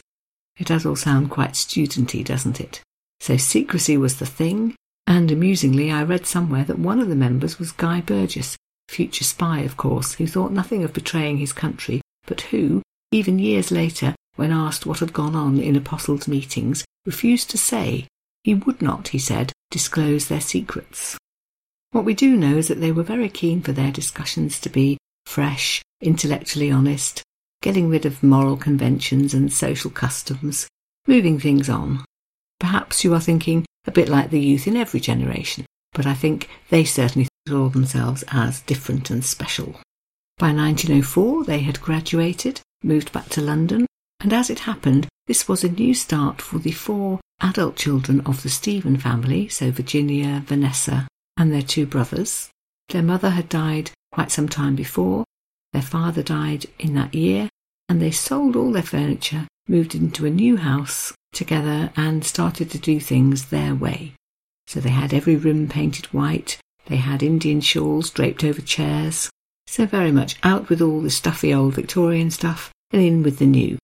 It 0.58 0.66
does 0.66 0.84
all 0.84 0.96
sound 0.96 1.30
quite 1.30 1.52
studenty, 1.52 2.24
doesn't 2.24 2.60
it? 2.60 2.82
So 3.20 3.36
secrecy 3.36 3.96
was 3.96 4.18
the 4.18 4.26
thing, 4.26 4.74
and 5.06 5.30
amusingly, 5.30 5.90
I 5.90 6.02
read 6.02 6.26
somewhere 6.26 6.64
that 6.64 6.78
one 6.78 7.00
of 7.00 7.08
the 7.08 7.16
members 7.16 7.58
was 7.58 7.72
Guy 7.72 8.00
Burgess, 8.00 8.56
future 8.88 9.24
spy, 9.24 9.60
of 9.60 9.76
course, 9.76 10.14
who 10.14 10.26
thought 10.26 10.52
nothing 10.52 10.84
of 10.84 10.92
betraying 10.92 11.38
his 11.38 11.52
country, 11.52 12.00
but 12.26 12.42
who, 12.42 12.82
even 13.10 13.38
years 13.38 13.70
later, 13.70 14.14
when 14.36 14.52
asked 14.52 14.86
what 14.86 15.00
had 15.00 15.12
gone 15.12 15.34
on 15.34 15.58
in 15.58 15.76
apostles' 15.76 16.28
meetings, 16.28 16.84
refused 17.04 17.50
to 17.50 17.58
say. 17.58 18.06
He 18.44 18.54
would 18.54 18.82
not, 18.82 19.08
he 19.08 19.18
said, 19.18 19.52
disclose 19.70 20.28
their 20.28 20.40
secrets. 20.40 21.16
What 21.92 22.04
we 22.04 22.14
do 22.14 22.36
know 22.36 22.56
is 22.56 22.68
that 22.68 22.80
they 22.80 22.92
were 22.92 23.02
very 23.02 23.28
keen 23.28 23.62
for 23.62 23.72
their 23.72 23.92
discussions 23.92 24.58
to 24.60 24.68
be 24.68 24.98
fresh, 25.26 25.82
intellectually 26.00 26.70
honest, 26.70 27.22
getting 27.62 27.88
rid 27.88 28.04
of 28.04 28.22
moral 28.22 28.56
conventions 28.56 29.32
and 29.32 29.52
social 29.52 29.90
customs, 29.90 30.68
moving 31.06 31.40
things 31.40 31.70
on. 31.70 32.04
Perhaps 32.60 33.04
you 33.04 33.14
are 33.14 33.20
thinking 33.20 33.64
a 33.86 33.90
bit 33.90 34.08
like 34.08 34.30
the 34.30 34.40
youth 34.40 34.66
in 34.66 34.76
every 34.76 35.00
generation, 35.00 35.64
but 35.92 36.06
I 36.06 36.14
think 36.14 36.48
they 36.68 36.84
certainly 36.84 37.28
saw 37.48 37.68
themselves 37.68 38.22
as 38.28 38.60
different 38.60 39.10
and 39.10 39.24
special. 39.24 39.80
By 40.38 40.52
1904, 40.52 41.44
they 41.44 41.60
had 41.60 41.80
graduated, 41.80 42.60
moved 42.82 43.12
back 43.12 43.28
to 43.30 43.40
London, 43.40 43.86
and 44.20 44.32
as 44.32 44.50
it 44.50 44.60
happened, 44.60 45.08
this 45.26 45.48
was 45.48 45.64
a 45.64 45.68
new 45.68 45.94
start 45.94 46.42
for 46.42 46.58
the 46.58 46.72
four 46.72 47.20
adult 47.40 47.76
children 47.76 48.20
of 48.22 48.42
the 48.42 48.48
Stephen 48.48 48.96
family, 48.96 49.48
so 49.48 49.70
Virginia, 49.70 50.42
Vanessa, 50.44 51.08
and 51.36 51.52
their 51.52 51.62
two 51.62 51.86
brothers. 51.86 52.50
Their 52.88 53.02
mother 53.02 53.30
had 53.30 53.48
died 53.48 53.90
quite 54.12 54.30
some 54.30 54.48
time 54.48 54.76
before, 54.76 55.24
their 55.72 55.82
father 55.82 56.22
died 56.22 56.66
in 56.78 56.94
that 56.94 57.14
year, 57.14 57.48
and 57.88 58.00
they 58.00 58.10
sold 58.10 58.56
all 58.56 58.72
their 58.72 58.82
furniture, 58.82 59.46
moved 59.68 59.94
into 59.94 60.26
a 60.26 60.30
new 60.30 60.56
house 60.56 61.12
together, 61.32 61.92
and 61.96 62.24
started 62.24 62.70
to 62.70 62.78
do 62.78 63.00
things 63.00 63.46
their 63.46 63.74
way. 63.74 64.14
So 64.66 64.80
they 64.80 64.90
had 64.90 65.12
every 65.12 65.36
room 65.36 65.68
painted 65.68 66.06
white, 66.06 66.58
they 66.86 66.96
had 66.96 67.22
Indian 67.22 67.60
shawls 67.60 68.10
draped 68.10 68.44
over 68.44 68.60
chairs, 68.60 69.30
so 69.66 69.86
very 69.86 70.12
much 70.12 70.36
out 70.42 70.68
with 70.68 70.82
all 70.82 71.00
the 71.00 71.10
stuffy 71.10 71.54
old 71.54 71.74
Victorian 71.74 72.30
stuff 72.30 72.70
and 72.90 73.02
in 73.02 73.22
with 73.22 73.38
the 73.38 73.46
new. 73.46 73.78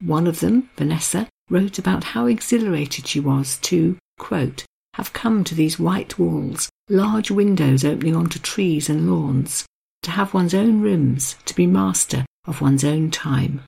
One 0.00 0.26
of 0.26 0.40
them, 0.40 0.70
Vanessa, 0.76 1.28
wrote 1.48 1.78
about 1.78 2.04
how 2.04 2.26
exhilarated 2.26 3.06
she 3.06 3.20
was 3.20 3.58
to, 3.58 3.96
quote, 4.18 4.64
have 4.94 5.12
come 5.12 5.44
to 5.44 5.54
these 5.54 5.78
white 5.78 6.18
walls 6.18 6.70
large 6.88 7.30
windows 7.30 7.84
opening 7.84 8.14
onto 8.14 8.38
trees 8.38 8.90
and 8.90 9.10
lawns, 9.10 9.64
to 10.04 10.10
have 10.10 10.34
one's 10.34 10.54
own 10.54 10.80
rooms, 10.80 11.36
to 11.46 11.54
be 11.54 11.66
master 11.66 12.24
of 12.46 12.60
one's 12.60 12.84
own 12.84 13.10
time. 13.10 13.62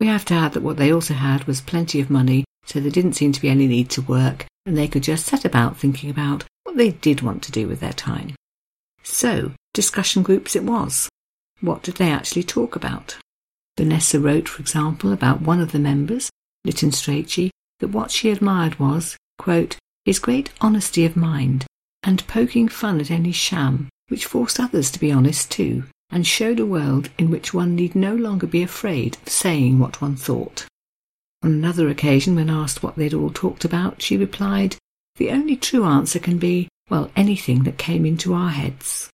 We 0.00 0.06
have 0.06 0.24
to 0.26 0.34
add 0.34 0.52
that 0.52 0.62
what 0.62 0.76
they 0.76 0.92
also 0.92 1.14
had 1.14 1.44
was 1.44 1.60
plenty 1.60 2.00
of 2.00 2.10
money, 2.10 2.44
so 2.66 2.80
there 2.80 2.90
didn't 2.90 3.14
seem 3.14 3.32
to 3.32 3.40
be 3.40 3.48
any 3.48 3.66
need 3.66 3.90
to 3.90 4.02
work, 4.02 4.46
and 4.66 4.76
they 4.76 4.88
could 4.88 5.02
just 5.02 5.26
set 5.26 5.44
about 5.44 5.76
thinking 5.76 6.10
about 6.10 6.44
what 6.64 6.76
they 6.76 6.90
did 6.90 7.22
want 7.22 7.42
to 7.44 7.52
do 7.52 7.68
with 7.68 7.80
their 7.80 7.92
time. 7.92 8.34
So, 9.02 9.52
discussion 9.72 10.22
groups 10.22 10.56
it 10.56 10.64
was. 10.64 11.08
What 11.60 11.82
did 11.82 11.96
they 11.96 12.10
actually 12.10 12.42
talk 12.42 12.76
about? 12.76 13.16
Vanessa 13.76 14.20
wrote, 14.20 14.48
for 14.48 14.60
example, 14.60 15.12
about 15.12 15.40
one 15.40 15.60
of 15.60 15.72
the 15.72 15.78
members, 15.78 16.30
Lytton 16.64 16.90
Strachey, 16.90 17.50
that 17.80 17.88
what 17.88 18.10
she 18.10 18.30
admired 18.30 18.78
was, 18.78 19.16
quote, 19.38 19.76
his 20.04 20.18
great 20.18 20.50
honesty 20.60 21.04
of 21.04 21.16
mind, 21.16 21.66
and 22.02 22.26
poking 22.26 22.68
fun 22.68 23.00
at 23.00 23.10
any 23.10 23.32
sham, 23.32 23.88
which 24.08 24.26
forced 24.26 24.60
others 24.60 24.90
to 24.90 25.00
be 25.00 25.12
honest 25.12 25.50
too, 25.50 25.84
and 26.10 26.26
showed 26.26 26.60
a 26.60 26.66
world 26.66 27.10
in 27.18 27.30
which 27.30 27.54
one 27.54 27.74
need 27.74 27.94
no 27.94 28.14
longer 28.14 28.46
be 28.46 28.62
afraid 28.62 29.16
of 29.16 29.28
saying 29.28 29.78
what 29.78 30.00
one 30.00 30.16
thought. 30.16 30.66
On 31.42 31.50
another 31.50 31.88
occasion, 31.88 32.34
when 32.34 32.48
asked 32.48 32.82
what 32.82 32.96
they'd 32.96 33.14
all 33.14 33.30
talked 33.30 33.64
about, 33.64 34.00
she 34.00 34.16
replied, 34.16 34.76
The 35.16 35.30
only 35.30 35.56
true 35.56 35.84
answer 35.84 36.18
can 36.18 36.38
be, 36.38 36.68
well, 36.88 37.10
anything 37.16 37.64
that 37.64 37.78
came 37.78 38.06
into 38.06 38.32
our 38.32 38.50
heads. 38.50 39.10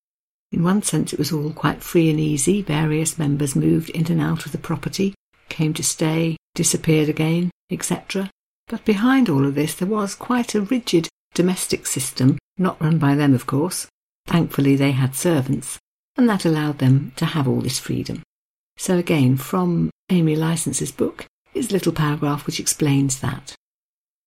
In 0.53 0.63
one 0.63 0.83
sense, 0.83 1.13
it 1.13 1.19
was 1.19 1.33
all 1.33 1.53
quite 1.53 1.83
free 1.83 2.11
and 2.11 2.19
easy. 2.19 2.63
Various 2.63 3.19
members 3.19 3.57
moved 3.57 3.91
in 3.91 4.11
and 4.11 4.21
out 4.21 4.47
of 4.47 4.53
the 4.53 4.59
property, 4.59 5.15
came 5.49 5.75
to 5.75 5.83
stay, 5.83 6.37
disappeared 6.55 7.09
again, 7.09 7.51
etc. 7.71 8.31
But 8.69 8.85
behind 8.85 9.29
all 9.29 9.47
of 9.47 9.55
this, 9.55 9.75
there 9.75 9.89
was 9.89 10.15
quite 10.15 10.55
a 10.55 10.61
rigid 10.61 11.09
domestic 11.35 11.87
system 11.87 12.39
not 12.59 12.81
run 12.81 12.99
by 12.99 13.15
them, 13.15 13.35
of 13.35 13.47
course. 13.47 13.87
Thankfully, 14.27 14.77
they 14.77 14.93
had 14.93 15.15
servants, 15.15 15.79
and 16.17 16.29
that 16.29 16.45
allowed 16.45 16.79
them 16.79 17.13
to 17.17 17.27
have 17.27 17.49
all 17.49 17.61
this 17.61 17.79
freedom. 17.79 18.23
So, 18.77 18.97
again, 18.99 19.37
from 19.37 19.91
Amy 20.11 20.37
Licence's 20.37 20.93
book 20.93 21.27
is 21.55 21.71
a 21.71 21.73
little 21.73 21.93
paragraph 21.93 22.47
which 22.47 22.61
explains 22.61 23.21
that. 23.21 23.55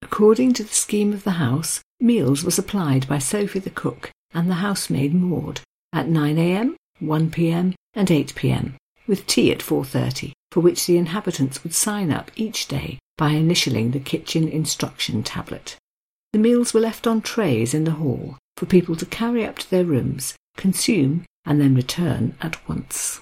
According 0.02 0.54
to 0.54 0.64
the 0.64 0.74
scheme 0.74 1.14
of 1.14 1.24
the 1.24 1.32
house, 1.32 1.82
meals 2.00 2.44
were 2.44 2.52
supplied 2.52 3.08
by 3.08 3.20
Sophie 3.20 3.60
the 3.60 3.70
cook, 3.70 4.12
and 4.34 4.50
the 4.50 4.56
housemaid 4.56 5.14
Maud 5.14 5.62
at 5.94 6.08
9am, 6.08 6.76
1pm 7.02 7.74
and 7.94 8.08
8pm, 8.08 8.74
with 9.08 9.28
tea 9.28 9.52
at 9.52 9.60
4.30, 9.60 10.34
for 10.52 10.60
which 10.60 10.86
the 10.86 10.98
inhabitants 10.98 11.64
would 11.64 11.74
sign 11.74 12.12
up 12.12 12.32
each 12.36 12.68
day 12.68 13.00
by 13.18 13.32
initialing 13.32 13.92
the 13.92 14.00
kitchen 14.00 14.48
instruction 14.48 15.24
tablet. 15.24 15.78
The 16.34 16.40
meals 16.40 16.74
were 16.74 16.80
left 16.80 17.06
on 17.06 17.22
trays 17.22 17.76
in 17.76 17.84
the 17.84 17.92
hall 17.92 18.38
for 18.58 18.66
people 18.66 18.96
to 18.96 19.06
carry 19.06 19.46
up 19.46 19.60
to 19.60 19.70
their 19.70 19.86
rooms, 19.86 20.34
consume, 20.58 21.26
and 21.46 21.62
then 21.62 21.76
return 21.76 22.36
at 22.42 22.68
once. 22.68 23.22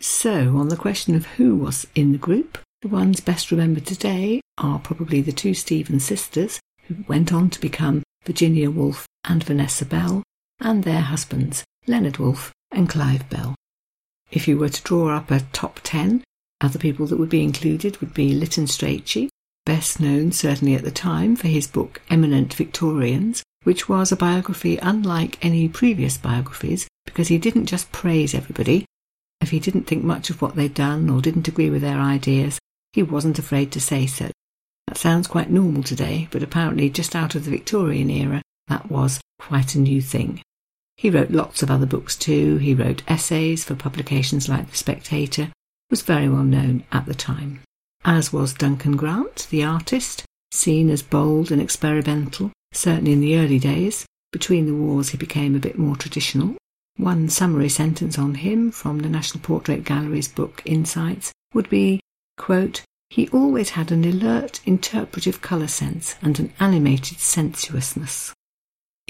So, 0.00 0.58
on 0.58 0.68
the 0.68 0.76
question 0.76 1.14
of 1.14 1.24
who 1.24 1.56
was 1.56 1.86
in 1.94 2.12
the 2.12 2.18
group, 2.18 2.58
the 2.82 2.88
ones 2.88 3.20
best 3.20 3.50
remembered 3.50 3.86
today 3.86 4.42
are 4.58 4.78
probably 4.78 5.22
the 5.22 5.32
two 5.32 5.54
Stephen 5.54 5.98
sisters, 5.98 6.60
who 6.84 6.96
went 7.08 7.32
on 7.32 7.48
to 7.50 7.60
become 7.60 8.02
Virginia 8.26 8.70
Woolf 8.70 9.06
and 9.24 9.42
Vanessa 9.42 9.86
Bell, 9.86 10.22
and 10.60 10.84
their 10.84 11.00
husbands, 11.00 11.64
Leonard 11.86 12.18
Woolf 12.18 12.52
and 12.70 12.86
Clive 12.86 13.30
Bell. 13.30 13.54
If 14.30 14.46
you 14.46 14.58
were 14.58 14.68
to 14.68 14.82
draw 14.82 15.16
up 15.16 15.30
a 15.30 15.40
top 15.54 15.80
ten, 15.82 16.22
other 16.60 16.78
people 16.78 17.06
that 17.06 17.18
would 17.18 17.30
be 17.30 17.42
included 17.42 17.98
would 18.02 18.12
be 18.12 18.34
Lytton 18.34 18.66
Strachey, 18.66 19.28
best 19.66 20.00
known 20.00 20.32
certainly 20.32 20.74
at 20.74 20.84
the 20.84 20.90
time 20.90 21.36
for 21.36 21.48
his 21.48 21.66
book 21.66 22.00
Eminent 22.08 22.54
Victorians, 22.54 23.42
which 23.64 23.88
was 23.88 24.10
a 24.10 24.16
biography 24.16 24.78
unlike 24.78 25.44
any 25.44 25.68
previous 25.68 26.16
biographies 26.16 26.88
because 27.04 27.28
he 27.28 27.36
didn't 27.36 27.66
just 27.66 27.92
praise 27.92 28.34
everybody. 28.34 28.86
If 29.42 29.50
he 29.50 29.60
didn't 29.60 29.84
think 29.84 30.04
much 30.04 30.30
of 30.30 30.40
what 30.40 30.54
they'd 30.54 30.72
done 30.72 31.10
or 31.10 31.20
didn't 31.20 31.48
agree 31.48 31.68
with 31.68 31.82
their 31.82 31.98
ideas, 31.98 32.58
he 32.92 33.02
wasn't 33.02 33.38
afraid 33.38 33.72
to 33.72 33.80
say 33.80 34.06
so. 34.06 34.30
That 34.86 34.96
sounds 34.96 35.26
quite 35.26 35.50
normal 35.50 35.82
today, 35.82 36.28
but 36.30 36.44
apparently 36.44 36.88
just 36.88 37.16
out 37.16 37.34
of 37.34 37.44
the 37.44 37.50
Victorian 37.50 38.08
era, 38.08 38.42
that 38.68 38.90
was 38.90 39.20
quite 39.38 39.74
a 39.74 39.80
new 39.80 40.00
thing. 40.00 40.40
He 40.96 41.10
wrote 41.10 41.30
lots 41.30 41.62
of 41.62 41.70
other 41.70 41.86
books 41.86 42.16
too. 42.16 42.56
He 42.58 42.72
wrote 42.72 43.02
essays 43.08 43.64
for 43.64 43.74
publications 43.74 44.48
like 44.48 44.70
The 44.70 44.76
Spectator, 44.76 45.50
was 45.90 46.02
very 46.02 46.28
well 46.28 46.44
known 46.44 46.84
at 46.92 47.06
the 47.06 47.14
time. 47.14 47.60
As 48.08 48.32
was 48.32 48.54
Duncan 48.54 48.96
Grant, 48.96 49.48
the 49.50 49.64
artist, 49.64 50.24
seen 50.52 50.90
as 50.90 51.02
bold 51.02 51.50
and 51.50 51.60
experimental, 51.60 52.52
certainly 52.72 53.10
in 53.10 53.20
the 53.20 53.36
early 53.36 53.58
days. 53.58 54.06
Between 54.30 54.66
the 54.66 54.76
wars, 54.76 55.08
he 55.08 55.16
became 55.16 55.56
a 55.56 55.58
bit 55.58 55.76
more 55.76 55.96
traditional. 55.96 56.56
One 56.96 57.28
summary 57.28 57.68
sentence 57.68 58.16
on 58.16 58.36
him 58.36 58.70
from 58.70 59.00
the 59.00 59.08
National 59.08 59.42
Portrait 59.42 59.82
Gallery's 59.82 60.28
book 60.28 60.62
Insights 60.64 61.32
would 61.52 61.68
be, 61.68 61.98
quote, 62.36 62.82
he 63.10 63.28
always 63.30 63.70
had 63.70 63.90
an 63.90 64.04
alert, 64.04 64.60
interpretive 64.64 65.42
colour 65.42 65.66
sense 65.66 66.14
and 66.22 66.38
an 66.38 66.52
animated 66.60 67.18
sensuousness. 67.18 68.32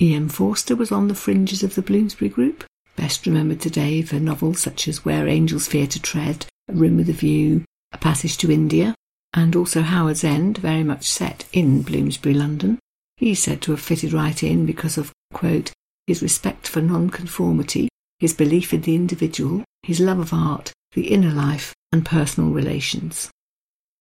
E.M. 0.00 0.30
Forster 0.30 0.74
was 0.74 0.90
on 0.90 1.08
the 1.08 1.14
fringes 1.14 1.62
of 1.62 1.74
the 1.74 1.82
Bloomsbury 1.82 2.30
group, 2.30 2.64
best 2.96 3.26
remembered 3.26 3.60
today 3.60 4.00
for 4.00 4.18
novels 4.18 4.60
such 4.60 4.88
as 4.88 5.04
Where 5.04 5.28
Angels 5.28 5.68
Fear 5.68 5.86
to 5.88 6.00
Tread, 6.00 6.46
A 6.68 6.72
Room 6.72 6.96
with 6.96 7.10
a 7.10 7.12
View, 7.12 7.62
A 7.96 7.98
Passage 7.98 8.36
to 8.38 8.52
India, 8.52 8.94
and 9.32 9.56
also 9.56 9.80
Howard's 9.80 10.22
End, 10.22 10.58
very 10.58 10.84
much 10.84 11.08
set 11.08 11.46
in 11.54 11.80
Bloomsbury, 11.80 12.34
London. 12.34 12.78
He's 13.16 13.42
said 13.42 13.62
to 13.62 13.70
have 13.70 13.80
fitted 13.80 14.12
right 14.12 14.42
in 14.42 14.66
because 14.66 14.98
of, 14.98 15.12
quote, 15.32 15.72
his 16.06 16.20
respect 16.20 16.68
for 16.68 16.82
nonconformity, 16.82 17.88
his 18.18 18.34
belief 18.34 18.74
in 18.74 18.82
the 18.82 18.94
individual, 18.94 19.64
his 19.82 19.98
love 19.98 20.18
of 20.18 20.34
art, 20.34 20.74
the 20.92 21.08
inner 21.08 21.30
life, 21.30 21.74
and 21.90 22.04
personal 22.04 22.50
relations. 22.50 23.30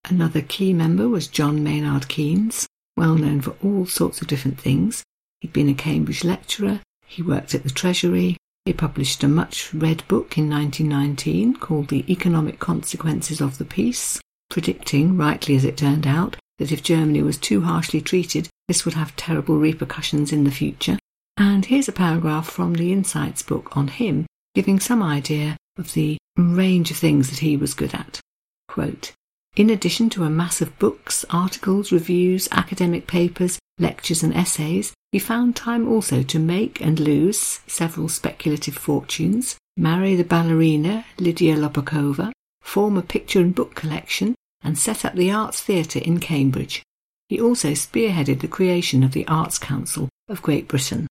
Another 0.03 0.41
key 0.41 0.73
member 0.73 1.07
was 1.07 1.27
John 1.27 1.63
Maynard 1.63 2.09
Keynes, 2.09 2.67
well 2.97 3.15
known 3.15 3.39
for 3.39 3.55
all 3.63 3.85
sorts 3.85 4.19
of 4.19 4.27
different 4.27 4.59
things. 4.59 5.05
He'd 5.39 5.53
been 5.53 5.69
a 5.69 5.73
Cambridge 5.73 6.25
lecturer, 6.25 6.81
he 7.05 7.21
worked 7.21 7.55
at 7.55 7.63
the 7.63 7.69
Treasury, 7.69 8.35
he 8.65 8.73
published 8.73 9.23
a 9.23 9.27
much 9.27 9.71
read 9.73 10.05
book 10.07 10.37
in 10.37 10.49
1919 10.49 11.55
called 11.57 11.87
The 11.87 12.11
Economic 12.11 12.59
Consequences 12.59 13.39
of 13.39 13.59
the 13.59 13.65
Peace, 13.65 14.19
predicting, 14.49 15.15
rightly 15.15 15.55
as 15.55 15.63
it 15.63 15.77
turned 15.77 16.07
out, 16.07 16.35
that 16.57 16.71
if 16.71 16.81
Germany 16.81 17.21
was 17.21 17.37
too 17.37 17.61
harshly 17.61 18.01
treated, 18.01 18.49
this 18.67 18.83
would 18.83 18.95
have 18.95 19.15
terrible 19.15 19.59
repercussions 19.59 20.31
in 20.31 20.45
the 20.45 20.51
future. 20.51 20.97
And 21.37 21.65
here's 21.65 21.87
a 21.87 21.91
paragraph 21.91 22.49
from 22.49 22.73
the 22.73 22.91
Insights 22.91 23.43
book 23.43 23.77
on 23.77 23.87
him, 23.87 24.25
giving 24.55 24.79
some 24.79 25.03
idea 25.03 25.57
of 25.77 25.93
the 25.93 26.17
range 26.35 26.89
of 26.89 26.97
things 26.97 27.29
that 27.29 27.39
he 27.39 27.57
was 27.57 27.75
good 27.75 27.93
at. 27.93 28.19
Quote, 28.67 29.11
in 29.55 29.69
addition 29.69 30.09
to 30.09 30.23
a 30.23 30.29
mass 30.29 30.61
of 30.61 30.77
books, 30.79 31.23
articles, 31.29 31.91
reviews, 31.91 32.47
academic 32.51 33.07
papers, 33.07 33.57
lectures, 33.79 34.23
and 34.23 34.33
essays, 34.33 34.93
he 35.11 35.19
found 35.19 35.55
time 35.55 35.87
also 35.87 36.23
to 36.23 36.39
make 36.39 36.81
and 36.81 36.99
lose 36.99 37.61
several 37.67 38.09
speculative 38.09 38.75
fortunes, 38.75 39.55
marry 39.77 40.15
the 40.15 40.23
ballerina 40.23 41.05
Lydia 41.17 41.55
Lopokova, 41.55 42.31
form 42.61 42.97
a 42.97 43.01
picture 43.01 43.39
and 43.39 43.55
book 43.55 43.75
collection, 43.75 44.35
and 44.61 44.77
set 44.77 45.05
up 45.05 45.15
the 45.15 45.31
Arts 45.31 45.61
Theatre 45.61 45.99
in 45.99 46.19
Cambridge. 46.19 46.83
He 47.29 47.39
also 47.39 47.71
spearheaded 47.71 48.41
the 48.41 48.47
creation 48.47 49.03
of 49.03 49.13
the 49.13 49.27
Arts 49.27 49.57
Council 49.57 50.09
of 50.27 50.41
Great 50.41 50.67
Britain. 50.67 51.07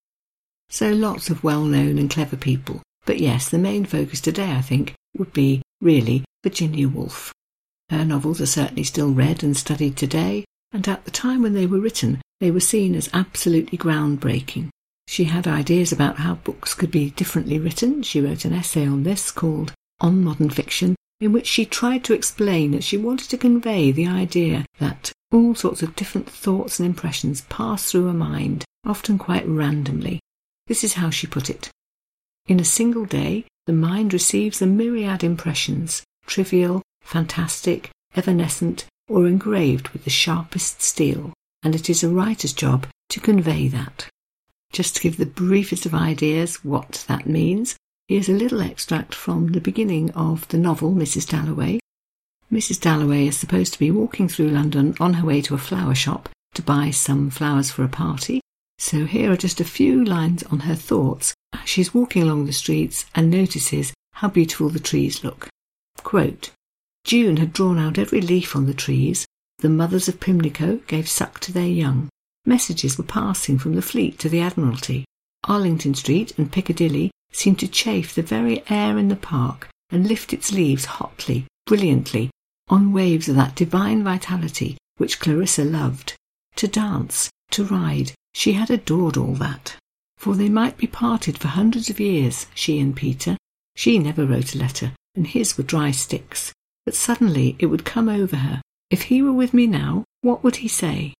So 0.69 0.91
lots 0.91 1.29
of 1.29 1.43
well 1.43 1.63
known 1.63 1.97
and 1.97 2.09
clever 2.09 2.37
people. 2.37 2.81
But 3.05 3.19
yes, 3.19 3.49
the 3.49 3.57
main 3.57 3.85
focus 3.85 4.21
today, 4.21 4.51
I 4.51 4.61
think, 4.61 4.93
would 5.17 5.33
be 5.33 5.61
really 5.81 6.25
Virginia 6.43 6.87
Woolf. 6.87 7.31
Her 7.89 8.05
novels 8.05 8.41
are 8.41 8.47
certainly 8.47 8.83
still 8.83 9.11
read 9.11 9.43
and 9.43 9.55
studied 9.55 9.95
today, 9.95 10.45
and 10.71 10.87
at 10.87 11.05
the 11.05 11.11
time 11.11 11.41
when 11.41 11.53
they 11.53 11.67
were 11.67 11.79
written, 11.79 12.21
they 12.39 12.51
were 12.51 12.59
seen 12.59 12.95
as 12.95 13.09
absolutely 13.13 13.77
groundbreaking. 13.77 14.69
She 15.07 15.25
had 15.25 15.47
ideas 15.47 15.91
about 15.91 16.17
how 16.17 16.35
books 16.35 16.73
could 16.73 16.91
be 16.91 17.11
differently 17.11 17.59
written. 17.59 18.01
She 18.01 18.21
wrote 18.21 18.43
an 18.43 18.53
essay 18.53 18.87
on 18.87 19.03
this 19.03 19.31
called 19.31 19.73
On 20.01 20.23
Modern 20.23 20.49
Fiction, 20.49 20.95
in 21.19 21.31
which 21.31 21.47
she 21.47 21.65
tried 21.65 22.03
to 22.05 22.13
explain 22.13 22.71
that 22.71 22.83
she 22.83 22.97
wanted 22.97 23.29
to 23.29 23.37
convey 23.37 23.91
the 23.91 24.07
idea 24.07 24.65
that 24.79 25.11
all 25.31 25.53
sorts 25.55 25.83
of 25.83 25.95
different 25.95 26.29
thoughts 26.29 26.79
and 26.79 26.87
impressions 26.87 27.41
pass 27.49 27.91
through 27.91 28.07
a 28.07 28.13
mind, 28.13 28.65
often 28.85 29.17
quite 29.17 29.47
randomly. 29.47 30.19
This 30.67 30.83
is 30.83 30.93
how 30.93 31.09
she 31.09 31.27
put 31.27 31.49
it. 31.49 31.69
In 32.47 32.59
a 32.59 32.65
single 32.65 33.05
day, 33.05 33.45
the 33.65 33.73
mind 33.73 34.13
receives 34.13 34.61
a 34.61 34.67
myriad 34.67 35.23
impressions, 35.23 36.03
trivial, 36.25 36.81
fantastic, 37.05 37.89
evanescent, 38.15 38.85
or 39.07 39.25
engraved 39.25 39.87
with 39.89 40.03
the 40.03 40.09
sharpest 40.09 40.81
steel, 40.81 41.31
and 41.63 41.73
it 41.73 41.89
is 41.89 42.03
a 42.03 42.09
writer's 42.09 42.51
job 42.51 42.87
to 43.07 43.21
convey 43.21 43.69
that. 43.69 44.09
Just 44.73 44.97
to 44.97 45.01
give 45.01 45.15
the 45.15 45.25
briefest 45.25 45.85
of 45.85 45.93
ideas 45.93 46.65
what 46.65 47.05
that 47.07 47.25
means, 47.25 47.77
Here's 48.07 48.29
a 48.29 48.33
little 48.33 48.61
extract 48.61 49.15
from 49.15 49.53
the 49.53 49.59
beginning 49.59 50.11
of 50.11 50.47
the 50.49 50.59
novel 50.59 50.93
Mrs. 50.93 51.27
Dalloway. 51.27 51.79
Mrs. 52.51 52.79
Dalloway 52.79 53.25
is 53.25 53.35
supposed 53.35 53.73
to 53.73 53.79
be 53.79 53.89
walking 53.89 54.29
through 54.29 54.49
London 54.49 54.93
on 54.99 55.15
her 55.15 55.25
way 55.25 55.41
to 55.41 55.55
a 55.55 55.57
flower 55.57 55.95
shop 55.95 56.29
to 56.53 56.61
buy 56.61 56.91
some 56.91 57.31
flowers 57.31 57.71
for 57.71 57.83
a 57.83 57.89
party. 57.89 58.41
So 58.77 59.05
here 59.05 59.31
are 59.31 59.37
just 59.37 59.59
a 59.59 59.65
few 59.65 60.05
lines 60.05 60.43
on 60.43 60.59
her 60.61 60.75
thoughts 60.75 61.33
as 61.51 61.67
she's 61.67 61.95
walking 61.95 62.21
along 62.21 62.45
the 62.45 62.53
streets 62.53 63.07
and 63.15 63.31
notices 63.31 63.91
how 64.13 64.27
beautiful 64.27 64.69
the 64.69 64.79
trees 64.79 65.23
look. 65.23 65.49
Quote, 66.03 66.51
June 67.05 67.37
had 67.37 67.53
drawn 67.53 67.77
out 67.77 67.99
every 67.99 68.19
leaf 68.19 68.55
on 68.55 68.65
the 68.65 68.73
trees. 68.73 69.27
The 69.59 69.69
mothers 69.69 70.07
of 70.07 70.19
Pimlico 70.19 70.77
gave 70.87 71.07
suck 71.07 71.39
to 71.41 71.53
their 71.53 71.67
young. 71.67 72.09
Messages 72.45 72.97
were 72.97 73.03
passing 73.03 73.59
from 73.59 73.75
the 73.75 73.83
Fleet 73.83 74.17
to 74.19 74.27
the 74.27 74.41
Admiralty. 74.41 75.05
Arlington 75.43 75.93
Street 75.93 76.33
and 76.37 76.51
Piccadilly 76.51 77.11
seemed 77.31 77.59
to 77.59 77.67
chafe 77.67 78.15
the 78.15 78.23
very 78.23 78.63
air 78.71 78.97
in 78.97 79.07
the 79.09 79.15
park 79.15 79.69
and 79.91 80.07
lift 80.07 80.33
its 80.33 80.51
leaves 80.51 80.85
hotly, 80.85 81.45
brilliantly, 81.67 82.31
on 82.69 82.91
waves 82.91 83.29
of 83.29 83.35
that 83.35 83.55
divine 83.55 84.03
vitality 84.03 84.75
which 84.97 85.19
Clarissa 85.19 85.63
loved. 85.63 86.15
To 86.55 86.67
dance, 86.67 87.29
to 87.51 87.65
ride, 87.65 88.13
she 88.33 88.53
had 88.53 88.71
adored 88.71 89.15
all 89.15 89.35
that. 89.35 89.75
For 90.17 90.35
they 90.35 90.49
might 90.49 90.77
be 90.77 90.87
parted 90.87 91.37
for 91.37 91.49
hundreds 91.49 91.91
of 91.91 91.99
years, 91.99 92.47
she 92.55 92.79
and 92.79 92.95
Peter. 92.95 93.37
She 93.75 93.99
never 93.99 94.25
wrote 94.25 94.55
a 94.55 94.57
letter, 94.57 94.93
and 95.13 95.27
his 95.27 95.55
were 95.55 95.63
dry 95.63 95.91
sticks. 95.91 96.51
But 96.85 96.95
suddenly 96.95 97.55
it 97.59 97.65
would 97.65 97.83
come 97.83 98.07
over 98.07 98.37
her. 98.37 98.61
If 98.89 99.03
he 99.03 99.21
were 99.21 99.33
with 99.33 99.53
me 99.53 99.65
now, 99.65 100.03
what 100.21 100.43
would 100.43 100.57
he 100.57 100.67
say? 100.67 101.13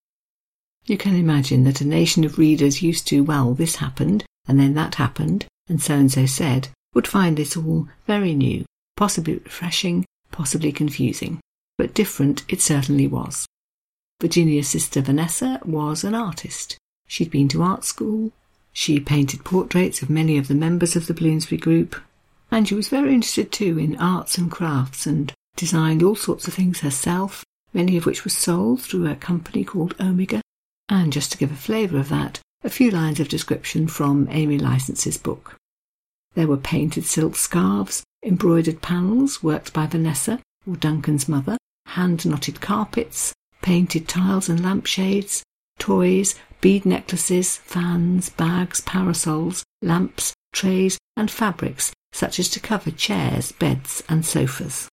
You 0.86 0.98
can 0.98 1.16
imagine 1.16 1.64
that 1.64 1.82
a 1.82 1.86
nation 1.86 2.24
of 2.24 2.38
readers 2.38 2.84
used 2.84 3.08
to, 3.08 3.24
well, 3.24 3.56
this 3.56 3.78
happened, 3.78 4.24
and 4.48 4.60
then 4.60 4.76
that 4.76 4.96
happened, 4.96 5.48
and 5.68 5.82
so 5.82 5.96
and 5.96 6.12
so 6.12 6.28
said, 6.28 6.70
would 6.94 7.08
find 7.08 7.38
this 7.38 7.58
all 7.58 7.88
very 8.06 8.36
new, 8.36 8.66
possibly 8.96 9.38
refreshing, 9.38 10.06
possibly 10.32 10.72
confusing. 10.72 11.40
But 11.78 11.96
different 11.96 12.46
it 12.48 12.62
certainly 12.62 13.08
was. 13.08 13.48
Virginia's 14.22 14.70
sister 14.70 15.02
Vanessa 15.02 15.60
was 15.66 16.04
an 16.04 16.16
artist. 16.16 16.78
She'd 17.08 17.32
been 17.32 17.48
to 17.50 17.64
art 17.64 17.84
school. 17.84 18.32
She 18.72 19.00
painted 19.00 19.44
portraits 19.44 20.02
of 20.02 20.10
many 20.10 20.38
of 20.38 20.48
the 20.48 20.56
members 20.56 20.96
of 20.96 21.08
the 21.08 21.14
Bloomsbury 21.14 21.60
group. 21.60 21.96
And 22.52 22.68
she 22.68 22.76
was 22.76 22.88
very 22.88 23.14
interested 23.14 23.52
too 23.52 23.80
in 23.80 23.98
arts 23.98 24.38
and 24.38 24.52
crafts 24.52 25.06
and 25.08 25.34
designed 25.56 26.04
all 26.04 26.16
sorts 26.16 26.48
of 26.48 26.54
things 26.54 26.80
herself, 26.80 27.44
many 27.74 27.98
of 27.98 28.06
which 28.06 28.24
were 28.24 28.32
sold 28.32 28.82
through 28.82 29.10
a 29.10 29.16
company 29.16 29.64
called 29.64 29.96
Omega. 30.00 30.42
And 30.90 31.12
just 31.12 31.32
to 31.32 31.38
give 31.38 31.52
a 31.52 31.56
flavour 31.56 31.98
of 31.98 32.10
that, 32.10 32.40
a 32.64 32.70
few 32.70 32.92
lines 32.92 33.20
of 33.20 33.30
description 33.30 33.88
from 33.88 34.28
Amy 34.32 34.58
Licence's 34.58 35.18
book. 35.18 35.56
There 36.34 36.48
were 36.48 36.58
painted 36.58 37.06
silk 37.06 37.36
scarves, 37.36 38.04
embroidered 38.24 38.82
panels 38.82 39.42
worked 39.42 39.74
by 39.74 39.88
Vanessa, 39.88 40.42
or 40.68 40.76
Duncan's 40.76 41.30
mother, 41.30 41.58
hand 41.88 42.26
knotted 42.26 42.62
carpets, 42.62 43.34
painted 43.62 44.08
tiles 44.08 44.50
and 44.50 44.64
lampshades, 44.64 45.44
toys, 45.80 46.36
bead 46.62 46.86
necklaces, 46.86 47.58
fans, 47.58 48.30
bags, 48.30 48.82
parasols, 48.82 49.64
lamps, 49.82 50.34
trays, 50.54 50.98
and 51.16 51.30
fabrics 51.30 51.94
such 52.16 52.40
as 52.40 52.50
to 52.50 52.62
cover 52.62 52.92
chairs, 52.92 53.52
beds, 53.52 54.02
and 54.08 54.26
sofas. 54.26 54.88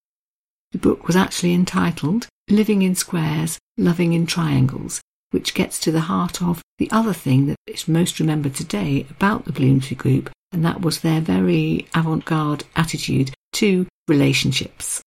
The 0.73 0.79
book 0.79 1.07
was 1.07 1.17
actually 1.17 1.53
entitled 1.53 2.29
Living 2.49 2.81
in 2.81 2.95
Squares, 2.95 3.59
Loving 3.77 4.15
in 4.15 4.27
Triangles, 4.27 5.03
which 5.31 5.53
gets 5.53 5.79
to 5.81 5.93
the 5.93 6.01
heart 6.01 6.43
of 6.43 6.63
the 6.79 6.91
other 6.91 7.13
thing 7.13 7.47
that 7.47 7.57
is 7.67 7.87
most 7.87 8.19
remembered 8.19 8.55
today 8.55 9.07
about 9.11 9.45
the 9.45 9.53
Bloomsbury 9.53 9.97
Group, 9.97 10.31
and 10.51 10.65
that 10.65 10.81
was 10.81 11.01
their 11.01 11.21
very 11.21 11.87
avant 11.95 12.25
garde 12.25 12.65
attitude 12.75 13.35
to 13.53 13.87
relationships. 14.09 15.03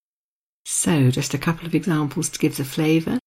So, 0.64 1.10
just 1.10 1.34
a 1.34 1.38
couple 1.38 1.66
of 1.66 1.74
examples 1.74 2.28
to 2.30 2.38
give 2.38 2.56
the 2.56 2.64
flavour. 2.64 3.18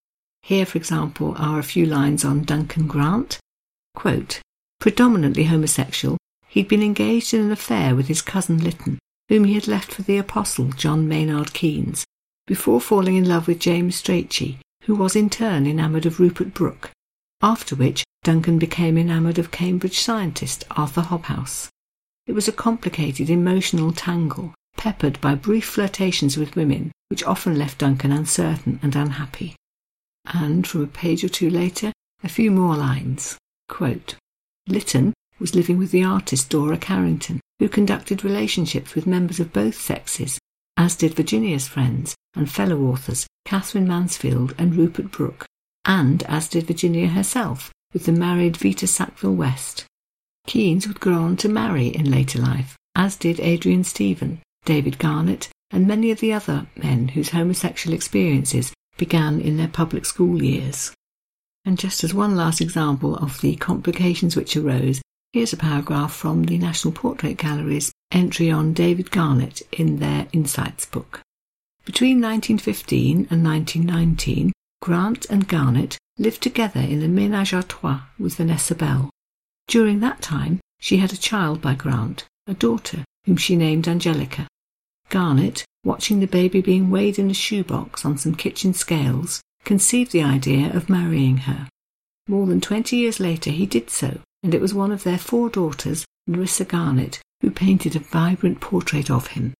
Here, 0.42 0.64
for 0.64 0.78
example, 0.78 1.34
are 1.38 1.58
a 1.58 1.62
few 1.62 1.84
lines 1.84 2.24
on 2.24 2.44
Duncan 2.44 2.86
Grant. 2.86 3.38
Quote, 3.94 4.40
Predominantly 4.78 5.44
homosexual, 5.44 6.16
he'd 6.48 6.68
been 6.68 6.82
engaged 6.82 7.34
in 7.34 7.42
an 7.42 7.52
affair 7.52 7.94
with 7.94 8.08
his 8.08 8.22
cousin 8.22 8.58
Lytton, 8.64 8.98
whom 9.28 9.44
he 9.44 9.54
had 9.54 9.68
left 9.68 9.92
for 9.92 10.02
the 10.02 10.16
apostle 10.16 10.68
John 10.68 11.06
Maynard 11.06 11.52
Keynes, 11.52 12.04
before 12.50 12.80
falling 12.80 13.14
in 13.14 13.28
love 13.28 13.46
with 13.46 13.60
James 13.60 14.02
Strachey, 14.02 14.58
who 14.82 14.96
was 14.96 15.14
in 15.14 15.30
turn 15.30 15.68
enamoured 15.68 16.04
of 16.04 16.18
Rupert 16.18 16.52
Brooke, 16.52 16.90
after 17.40 17.76
which 17.76 18.02
Duncan 18.24 18.58
became 18.58 18.98
enamoured 18.98 19.38
of 19.38 19.52
Cambridge 19.52 20.00
scientist 20.00 20.64
Arthur 20.72 21.02
Hobhouse. 21.02 21.68
It 22.26 22.32
was 22.32 22.48
a 22.48 22.62
complicated 22.66 23.30
emotional 23.30 23.92
tangle, 23.92 24.52
peppered 24.76 25.20
by 25.20 25.36
brief 25.36 25.64
flirtations 25.64 26.36
with 26.36 26.56
women, 26.56 26.90
which 27.06 27.22
often 27.22 27.56
left 27.56 27.78
Duncan 27.78 28.10
uncertain 28.10 28.80
and 28.82 28.96
unhappy. 28.96 29.54
And 30.24 30.66
from 30.66 30.82
a 30.82 30.88
page 30.88 31.22
or 31.22 31.28
two 31.28 31.50
later, 31.50 31.92
a 32.24 32.28
few 32.28 32.50
more 32.50 32.74
lines. 32.74 33.38
Quote, 33.68 34.16
Lytton 34.66 35.12
was 35.38 35.54
living 35.54 35.78
with 35.78 35.92
the 35.92 36.02
artist 36.02 36.50
Dora 36.50 36.78
Carrington, 36.78 37.40
who 37.60 37.68
conducted 37.68 38.24
relationships 38.24 38.96
with 38.96 39.06
members 39.06 39.38
of 39.38 39.52
both 39.52 39.80
sexes, 39.80 40.39
as 40.76 40.96
did 40.96 41.14
Virginia's 41.14 41.68
friends 41.68 42.14
and 42.34 42.50
fellow 42.50 42.80
authors 42.82 43.26
Katherine 43.44 43.88
Mansfield 43.88 44.54
and 44.58 44.74
Rupert 44.74 45.10
Brooke, 45.10 45.46
and 45.84 46.22
as 46.24 46.48
did 46.48 46.66
Virginia 46.66 47.08
herself 47.08 47.72
with 47.92 48.04
the 48.06 48.12
married 48.12 48.56
Vita 48.56 48.86
Sackville 48.86 49.34
West. 49.34 49.84
Keynes 50.46 50.86
would 50.86 51.00
go 51.00 51.14
on 51.14 51.36
to 51.38 51.48
marry 51.48 51.88
in 51.88 52.10
later 52.10 52.38
life, 52.38 52.76
as 52.94 53.16
did 53.16 53.40
Adrian 53.40 53.84
Stephen, 53.84 54.40
David 54.64 54.98
Garnett, 54.98 55.48
and 55.70 55.86
many 55.86 56.10
of 56.10 56.20
the 56.20 56.32
other 56.32 56.66
men 56.76 57.08
whose 57.08 57.30
homosexual 57.30 57.94
experiences 57.94 58.72
began 58.96 59.40
in 59.40 59.56
their 59.56 59.68
public 59.68 60.04
school 60.04 60.42
years. 60.42 60.92
And 61.64 61.78
just 61.78 62.02
as 62.04 62.14
one 62.14 62.36
last 62.36 62.60
example 62.60 63.16
of 63.16 63.40
the 63.40 63.56
complications 63.56 64.36
which 64.36 64.56
arose, 64.56 65.00
here's 65.32 65.52
a 65.52 65.56
paragraph 65.56 66.12
from 66.12 66.44
the 66.44 66.58
National 66.58 66.92
Portrait 66.92 67.36
Gallery's 67.36 67.92
entry 68.10 68.50
on 68.50 68.72
David 68.72 69.12
Garnett 69.12 69.62
in 69.70 69.98
their 69.98 70.26
Insights 70.32 70.86
book. 70.86 71.20
Between 71.84 72.20
1915 72.20 73.28
and 73.30 73.44
1919, 73.44 74.52
Grant 74.82 75.26
and 75.26 75.46
Garnett 75.46 75.98
lived 76.18 76.42
together 76.42 76.80
in 76.80 77.02
a 77.02 77.06
ménage 77.06 77.56
à 77.56 77.66
trois 77.66 78.00
with 78.18 78.36
Vanessa 78.36 78.74
Bell. 78.74 79.08
During 79.68 80.00
that 80.00 80.20
time, 80.20 80.58
she 80.80 80.96
had 80.96 81.12
a 81.12 81.16
child 81.16 81.60
by 81.60 81.74
Grant, 81.74 82.24
a 82.48 82.54
daughter, 82.54 83.04
whom 83.24 83.36
she 83.36 83.54
named 83.54 83.86
Angelica. 83.86 84.48
Garnett, 85.10 85.64
watching 85.84 86.18
the 86.18 86.26
baby 86.26 86.60
being 86.60 86.90
weighed 86.90 87.18
in 87.20 87.30
a 87.30 87.34
shoebox 87.34 88.04
on 88.04 88.18
some 88.18 88.34
kitchen 88.34 88.74
scales, 88.74 89.40
conceived 89.64 90.10
the 90.10 90.22
idea 90.22 90.74
of 90.74 90.88
marrying 90.88 91.36
her. 91.36 91.68
More 92.26 92.46
than 92.46 92.60
twenty 92.60 92.96
years 92.96 93.20
later, 93.20 93.50
he 93.50 93.66
did 93.66 93.90
so, 93.90 94.20
and 94.42 94.54
it 94.54 94.60
was 94.60 94.74
one 94.74 94.92
of 94.92 95.04
their 95.04 95.18
four 95.18 95.50
daughters, 95.50 96.04
Nerissa 96.26 96.64
Garnett, 96.64 97.20
who 97.40 97.50
painted 97.50 97.96
a 97.96 98.00
vibrant 98.00 98.60
portrait 98.60 99.10
of 99.10 99.28
him. 99.28 99.54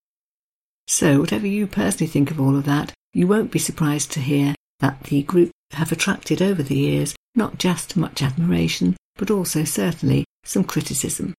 So, 0.87 1.21
whatever 1.21 1.47
you 1.47 1.67
personally 1.67 2.11
think 2.11 2.31
of 2.31 2.41
all 2.41 2.57
of 2.57 2.65
that, 2.65 2.93
you 3.13 3.27
won't 3.27 3.53
be 3.53 3.59
surprised 3.59 4.11
to 4.13 4.21
hear 4.21 4.55
that 4.81 5.05
the 5.05 5.23
group 5.23 5.51
have 5.73 5.93
attracted 5.93 6.43
over 6.43 6.63
the 6.63 6.77
years 6.77 7.15
not 7.35 7.59
just 7.59 7.97
much 7.97 8.23
admiration, 8.23 8.97
but 9.17 9.31
also 9.31 9.65
certainly 9.65 10.25
some 10.45 10.65
criticism. 10.65 11.35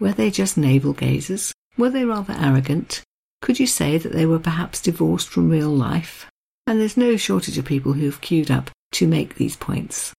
Were 0.00 0.12
they 0.12 0.30
just 0.30 0.56
navel 0.56 0.94
gazers? 0.94 1.52
Were 1.76 1.90
they 1.90 2.04
rather 2.04 2.34
arrogant? 2.38 3.02
Could 3.42 3.60
you 3.60 3.66
say 3.66 3.98
that 3.98 4.12
they 4.12 4.26
were 4.26 4.38
perhaps 4.38 4.80
divorced 4.80 5.28
from 5.28 5.50
real 5.50 5.70
life? 5.70 6.26
And 6.66 6.80
there's 6.80 6.96
no 6.96 7.16
shortage 7.16 7.58
of 7.58 7.64
people 7.64 7.92
who've 7.92 8.20
queued 8.20 8.50
up 8.50 8.70
to 8.92 9.06
make 9.06 9.34
these 9.34 9.56
points. 9.56 10.12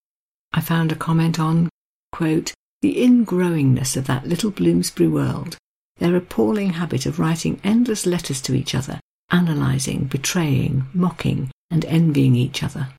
I 0.53 0.62
found 0.62 0.91
a 0.91 0.95
comment 0.95 1.39
on, 1.39 1.69
quote, 2.17 2.51
the 2.82 2.95
ingrowingness 2.95 3.95
of 3.95 4.08
that 4.08 4.27
little 4.27 4.49
Bloomsbury 4.49 5.08
world, 5.08 5.56
their 5.99 6.15
appalling 6.15 6.71
habit 6.71 7.06
of 7.06 7.19
writing 7.19 7.62
endless 7.63 8.08
letters 8.08 8.41
to 8.41 8.56
each 8.56 8.73
other, 8.73 8.99
analysing, 9.30 10.06
betraying, 10.06 10.88
mocking, 10.95 11.51
and 11.69 11.86
envying 11.86 12.36
each 12.36 12.63
other. 12.63 12.89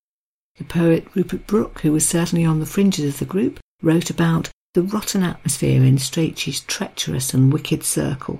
The 0.59 0.63
poet 0.63 1.05
Rupert 1.17 1.49
Brooke, 1.49 1.81
who 1.81 1.91
was 1.91 2.09
certainly 2.09 2.45
on 2.45 2.61
the 2.61 2.67
fringes 2.75 3.13
of 3.13 3.19
the 3.19 3.25
group, 3.25 3.59
wrote 3.83 4.09
about 4.09 4.51
the 4.75 4.83
rotten 4.83 5.25
atmosphere 5.25 5.83
in 5.83 5.97
Strachey's 5.97 6.61
treacherous 6.61 7.35
and 7.35 7.53
wicked 7.53 7.83
circle. 7.83 8.39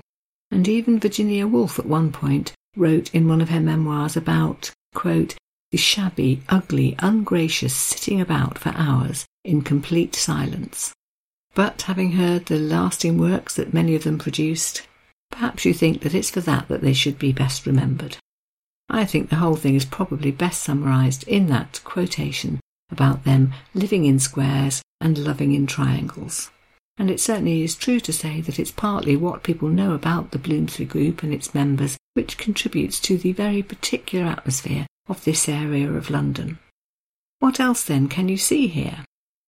And 0.49 0.65
even 0.65 0.97
Virginia 0.97 1.45
Woolf 1.45 1.77
at 1.77 1.87
one 1.87 2.13
point 2.13 2.53
wrote 2.77 3.13
in 3.13 3.27
one 3.27 3.41
of 3.41 3.49
her 3.49 3.59
memoirs 3.59 4.15
about, 4.15 4.71
quote, 4.95 5.35
the 5.71 5.77
shabby, 5.77 6.41
ugly, 6.49 6.95
ungracious 6.99 7.75
sitting 7.75 8.19
about 8.19 8.57
for 8.57 8.69
hours 8.75 9.25
in 9.43 9.61
complete 9.61 10.15
silence. 10.15 10.93
But 11.53 11.83
having 11.83 12.13
heard 12.13 12.45
the 12.45 12.57
lasting 12.57 13.17
works 13.17 13.55
that 13.55 13.73
many 13.73 13.95
of 13.95 14.03
them 14.03 14.17
produced, 14.17 14.87
perhaps 15.31 15.65
you 15.65 15.73
think 15.73 16.01
that 16.01 16.13
it's 16.13 16.29
for 16.29 16.41
that 16.41 16.67
that 16.69 16.81
they 16.81 16.93
should 16.93 17.19
be 17.19 17.31
best 17.31 17.65
remembered. 17.65 18.17
I 18.89 19.05
think 19.05 19.29
the 19.29 19.35
whole 19.35 19.55
thing 19.55 19.75
is 19.75 19.85
probably 19.85 20.31
best 20.31 20.63
summarised 20.63 21.23
in 21.27 21.47
that 21.47 21.81
quotation 21.83 22.59
about 22.91 23.23
them 23.23 23.53
living 23.75 24.05
in 24.05 24.17
squares 24.17 24.81
and 24.99 25.17
loving 25.17 25.53
in 25.53 25.67
triangles. 25.67 26.49
And 26.97 27.09
it 27.09 27.19
certainly 27.19 27.63
is 27.63 27.75
true 27.75 27.99
to 28.01 28.11
say 28.11 28.41
that 28.41 28.59
it's 28.59 28.71
partly 28.71 29.15
what 29.15 29.43
people 29.43 29.69
know 29.69 29.93
about 29.93 30.31
the 30.31 30.39
Bloomsbury 30.39 30.87
Group 30.87 31.23
and 31.23 31.33
its 31.33 31.53
members 31.53 31.97
which 32.13 32.37
contributes 32.37 32.99
to 33.01 33.17
the 33.17 33.31
very 33.31 33.61
particular 33.61 34.25
atmosphere 34.25 34.87
of 35.09 35.23
this 35.23 35.49
area 35.49 35.91
of 35.91 36.09
London. 36.09 36.59
What 37.39 37.59
else 37.59 37.83
then 37.83 38.07
can 38.07 38.29
you 38.29 38.37
see 38.37 38.67
here? 38.67 39.03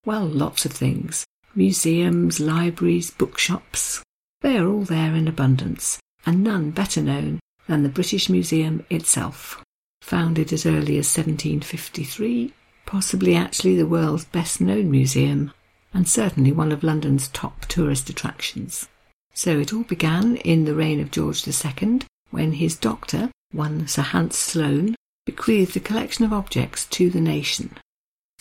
Well, 0.06 0.26
lots 0.26 0.66
of 0.66 0.72
things. 0.72 1.26
Museums, 1.54 2.40
libraries, 2.40 3.12
bookshops. 3.12 4.04
They 4.42 4.58
are 4.58 4.68
all 4.68 4.84
there 4.84 5.14
in 5.14 5.28
abundance, 5.28 6.00
and 6.26 6.44
none 6.44 6.72
better 6.72 7.02
known 7.02 7.40
than 7.68 7.84
the 7.84 7.90
British 7.90 8.30
Museum 8.30 8.86
itself. 8.90 9.64
Founded 10.02 10.52
as 10.52 10.66
early 10.66 10.98
as 10.98 11.16
1753, 11.16 12.54
possibly 12.86 13.36
actually 13.36 13.76
the 13.76 13.86
world's 13.86 14.26
best 14.26 14.60
known 14.60 14.90
museum, 14.90 15.54
and 15.94 16.08
certainly 16.08 16.52
one 16.52 16.72
of 16.72 16.84
London's 16.84 17.28
top 17.28 17.66
tourist 17.66 18.10
attractions. 18.10 18.88
So 19.34 19.60
it 19.60 19.74
all 19.74 19.84
began 19.84 20.38
in 20.38 20.66
the 20.66 20.76
reign 20.76 21.00
of 21.00 21.12
George 21.12 21.48
II, 21.48 22.02
when 22.32 22.54
his 22.54 22.76
doctor, 22.76 23.30
one 23.52 23.88
Sir 23.88 24.02
Hans 24.02 24.38
Sloane, 24.38 24.96
bequeathed 25.32 25.78
a 25.78 25.80
collection 25.80 26.26
of 26.26 26.34
objects 26.34 26.86
to 26.86 27.10
the 27.10 27.22
nation. 27.22 27.78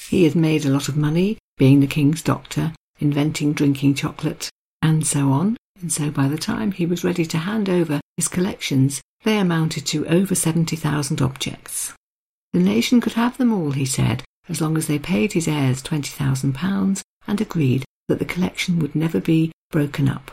He 0.08 0.24
had 0.24 0.34
made 0.34 0.64
a 0.64 0.70
lot 0.70 0.88
of 0.88 0.96
money 0.96 1.38
being 1.56 1.78
the 1.78 1.86
king's 1.86 2.20
doctor, 2.20 2.72
inventing 2.98 3.52
drinking 3.52 3.94
chocolate, 3.94 4.50
and 4.82 5.06
so 5.06 5.30
on, 5.30 5.56
and 5.80 5.92
so 5.92 6.10
by 6.10 6.26
the 6.26 6.36
time 6.36 6.72
he 6.72 6.86
was 6.86 7.04
ready 7.04 7.24
to 7.26 7.38
hand 7.38 7.68
over 7.68 8.00
his 8.16 8.26
collections, 8.26 9.00
they 9.22 9.38
amounted 9.38 9.86
to 9.86 10.04
over 10.08 10.34
70,000 10.34 11.22
objects. 11.22 11.92
The 12.52 12.58
nation 12.58 13.00
could 13.00 13.12
have 13.12 13.38
them 13.38 13.52
all, 13.52 13.70
he 13.70 13.84
said, 13.84 14.24
as 14.48 14.60
long 14.60 14.76
as 14.76 14.88
they 14.88 14.98
paid 14.98 15.32
his 15.32 15.46
heirs 15.46 15.84
£20,000 15.84 17.02
and 17.28 17.40
agreed 17.40 17.84
that 18.08 18.18
the 18.18 18.24
collection 18.24 18.80
would 18.80 18.96
never 18.96 19.20
be 19.20 19.52
broken 19.70 20.08
up. 20.08 20.32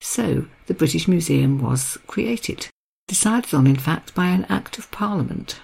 So 0.00 0.46
the 0.66 0.74
British 0.74 1.08
Museum 1.08 1.60
was 1.60 1.98
created, 2.06 2.68
decided 3.08 3.52
on 3.52 3.66
in 3.66 3.74
fact 3.76 4.14
by 4.14 4.26
an 4.26 4.44
Act 4.48 4.78
of 4.78 4.92
Parliament. 4.92 5.58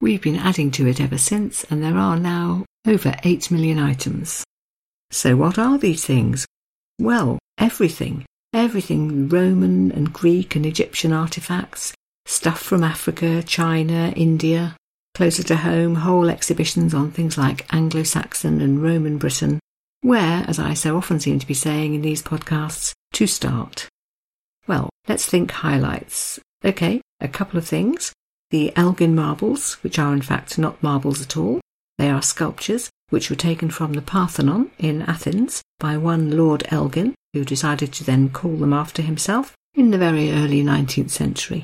We've 0.00 0.22
been 0.22 0.36
adding 0.36 0.70
to 0.72 0.86
it 0.86 1.00
ever 1.00 1.18
since, 1.18 1.64
and 1.64 1.82
there 1.82 1.96
are 1.96 2.18
now 2.18 2.64
over 2.86 3.14
8 3.24 3.50
million 3.50 3.78
items. 3.78 4.44
So 5.10 5.36
what 5.36 5.58
are 5.58 5.78
these 5.78 6.04
things? 6.04 6.46
Well, 7.00 7.38
everything. 7.58 8.24
Everything 8.52 9.28
Roman 9.28 9.92
and 9.92 10.12
Greek 10.12 10.56
and 10.56 10.64
Egyptian 10.64 11.12
artifacts, 11.12 11.92
stuff 12.26 12.60
from 12.60 12.82
Africa, 12.82 13.42
China, 13.42 14.12
India, 14.16 14.74
Closer 15.18 15.42
to 15.42 15.56
home, 15.56 15.96
whole 15.96 16.30
exhibitions 16.30 16.94
on 16.94 17.10
things 17.10 17.36
like 17.36 17.66
Anglo 17.74 18.04
Saxon 18.04 18.60
and 18.60 18.80
Roman 18.80 19.18
Britain, 19.18 19.58
Where, 20.00 20.44
as 20.46 20.60
I 20.60 20.74
so 20.74 20.96
often 20.96 21.18
seem 21.18 21.40
to 21.40 21.46
be 21.46 21.54
saying 21.54 21.92
in 21.94 22.02
these 22.02 22.22
podcasts, 22.22 22.92
to 23.14 23.26
start? 23.26 23.88
Well, 24.68 24.88
let's 25.08 25.26
think 25.26 25.50
highlights. 25.50 26.38
Okay, 26.64 27.00
a 27.20 27.26
couple 27.26 27.58
of 27.58 27.66
things. 27.66 28.12
The 28.50 28.74
Elgin 28.76 29.14
marbles, 29.14 29.74
which 29.82 29.98
are 29.98 30.12
in 30.14 30.22
fact 30.22 30.58
not 30.58 30.82
marbles 30.82 31.20
at 31.20 31.36
all. 31.36 31.60
They 31.98 32.10
are 32.10 32.22
sculptures 32.22 32.90
which 33.10 33.30
were 33.30 33.36
taken 33.36 33.70
from 33.70 33.92
the 33.94 34.02
Parthenon 34.02 34.70
in 34.78 35.02
Athens 35.02 35.62
by 35.78 35.96
one 35.96 36.36
Lord 36.36 36.66
Elgin, 36.70 37.14
who 37.32 37.44
decided 37.44 37.92
to 37.94 38.04
then 38.04 38.28
call 38.30 38.56
them 38.56 38.72
after 38.72 39.02
himself 39.02 39.54
in 39.74 39.90
the 39.90 39.98
very 39.98 40.30
early 40.32 40.62
19th 40.62 41.10
century. 41.10 41.62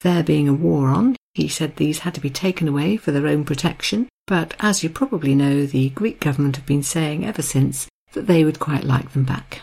There 0.00 0.22
being 0.22 0.48
a 0.48 0.54
war 0.54 0.88
on, 0.88 1.16
he 1.34 1.48
said 1.48 1.76
these 1.76 2.00
had 2.00 2.14
to 2.14 2.20
be 2.20 2.30
taken 2.30 2.68
away 2.68 2.96
for 2.96 3.12
their 3.12 3.26
own 3.26 3.44
protection, 3.44 4.08
but 4.26 4.54
as 4.60 4.82
you 4.82 4.90
probably 4.90 5.34
know, 5.34 5.66
the 5.66 5.90
Greek 5.90 6.20
government 6.20 6.56
have 6.56 6.66
been 6.66 6.82
saying 6.82 7.24
ever 7.24 7.42
since 7.42 7.88
that 8.12 8.26
they 8.26 8.44
would 8.44 8.58
quite 8.58 8.84
like 8.84 9.12
them 9.12 9.24
back. 9.24 9.62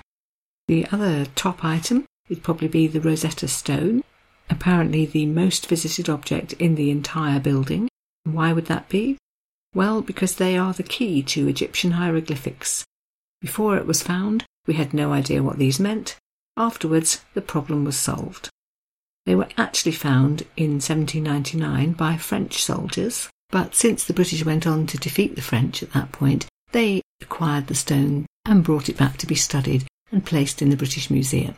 The 0.67 0.86
other 0.91 1.25
top 1.36 1.63
item 1.63 2.06
would 2.30 2.43
probably 2.43 2.67
be 2.67 2.88
the 2.88 3.01
Rosetta 3.01 3.47
Stone, 3.47 4.03
apparently 4.49 5.05
the 5.05 5.25
most 5.25 5.67
visited 5.67 6.10
object 6.10 6.53
in 6.53 6.75
the 6.75 6.91
entire 6.91 7.39
building. 7.39 7.89
Why 8.23 8.53
would 8.53 8.65
that 8.67 8.89
be? 8.89 9.17
Well, 9.73 10.01
because 10.01 10.36
they 10.36 10.57
are 10.57 10.73
the 10.73 10.83
key 10.83 11.21
to 11.23 11.47
Egyptian 11.47 11.91
hieroglyphics. 11.91 12.83
Before 13.41 13.77
it 13.77 13.86
was 13.86 14.01
found, 14.01 14.45
we 14.65 14.73
had 14.73 14.93
no 14.93 15.13
idea 15.13 15.43
what 15.43 15.57
these 15.57 15.79
meant. 15.79 16.17
Afterwards, 16.55 17.23
the 17.33 17.41
problem 17.41 17.83
was 17.83 17.97
solved. 17.97 18.49
They 19.25 19.36
were 19.36 19.49
actually 19.57 19.91
found 19.91 20.43
in 20.55 20.79
1799 20.79 21.93
by 21.93 22.17
French 22.17 22.63
soldiers, 22.63 23.29
but 23.49 23.75
since 23.75 24.03
the 24.03 24.13
British 24.13 24.43
went 24.43 24.65
on 24.65 24.88
to 24.88 24.97
defeat 24.97 25.36
the 25.36 25.41
French 25.41 25.83
at 25.83 25.91
that 25.93 26.12
point, 26.12 26.47
they 26.71 27.01
acquired 27.21 27.67
the 27.67 27.75
stone 27.75 28.25
and 28.45 28.63
brought 28.63 28.89
it 28.89 28.97
back 28.97 29.17
to 29.17 29.27
be 29.27 29.36
studied 29.36 29.86
and 30.12 30.25
placed 30.25 30.62
in 30.62 30.69
the 30.69 30.77
British 30.77 31.10
Museum. 31.10 31.55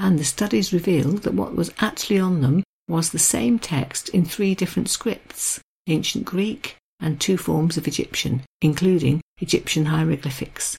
And 0.00 0.18
the 0.18 0.24
studies 0.24 0.72
revealed 0.72 1.24
that 1.24 1.34
what 1.34 1.54
was 1.54 1.70
actually 1.78 2.18
on 2.18 2.40
them 2.40 2.62
was 2.88 3.10
the 3.10 3.18
same 3.18 3.58
text 3.58 4.08
in 4.08 4.24
three 4.24 4.54
different 4.54 4.88
scripts 4.88 5.60
ancient 5.86 6.24
Greek, 6.24 6.76
and 7.00 7.20
two 7.20 7.36
forms 7.36 7.76
of 7.76 7.86
Egyptian, 7.86 8.42
including 8.62 9.20
Egyptian 9.38 9.86
hieroglyphics. 9.86 10.76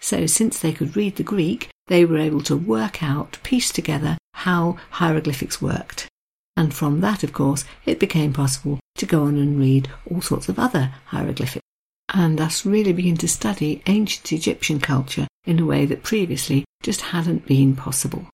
So, 0.00 0.26
since 0.26 0.58
they 0.58 0.72
could 0.72 0.96
read 0.96 1.16
the 1.16 1.22
Greek, 1.22 1.68
they 1.86 2.04
were 2.04 2.18
able 2.18 2.42
to 2.42 2.56
work 2.56 3.02
out, 3.02 3.38
piece 3.42 3.72
together 3.72 4.18
how 4.34 4.76
hieroglyphics 4.90 5.62
worked. 5.62 6.08
And 6.56 6.74
from 6.74 7.00
that, 7.00 7.22
of 7.22 7.32
course, 7.32 7.64
it 7.86 8.00
became 8.00 8.32
possible 8.32 8.80
to 8.96 9.06
go 9.06 9.24
on 9.24 9.38
and 9.38 9.58
read 9.58 9.88
all 10.10 10.20
sorts 10.20 10.48
of 10.48 10.58
other 10.58 10.92
hieroglyphics, 11.06 11.64
and 12.12 12.38
thus 12.38 12.66
really 12.66 12.92
begin 12.92 13.16
to 13.18 13.28
study 13.28 13.82
ancient 13.86 14.30
Egyptian 14.32 14.78
culture 14.78 15.26
in 15.44 15.58
a 15.58 15.66
way 15.66 15.86
that 15.86 16.02
previously 16.02 16.64
just 16.82 17.00
hadn't 17.00 17.46
been 17.46 17.74
possible. 17.74 18.26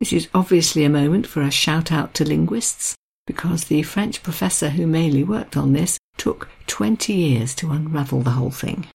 This 0.00 0.14
is 0.14 0.28
obviously 0.32 0.84
a 0.84 0.88
moment 0.88 1.26
for 1.26 1.42
a 1.42 1.50
shout 1.50 1.92
out 1.92 2.14
to 2.14 2.24
linguists, 2.24 2.94
because 3.26 3.64
the 3.64 3.82
French 3.82 4.22
professor 4.22 4.70
who 4.70 4.86
mainly 4.86 5.22
worked 5.22 5.58
on 5.58 5.74
this 5.74 5.98
took 6.16 6.48
20 6.68 7.12
years 7.12 7.54
to 7.56 7.70
unravel 7.70 8.22
the 8.22 8.30
whole 8.30 8.50
thing. 8.50 8.86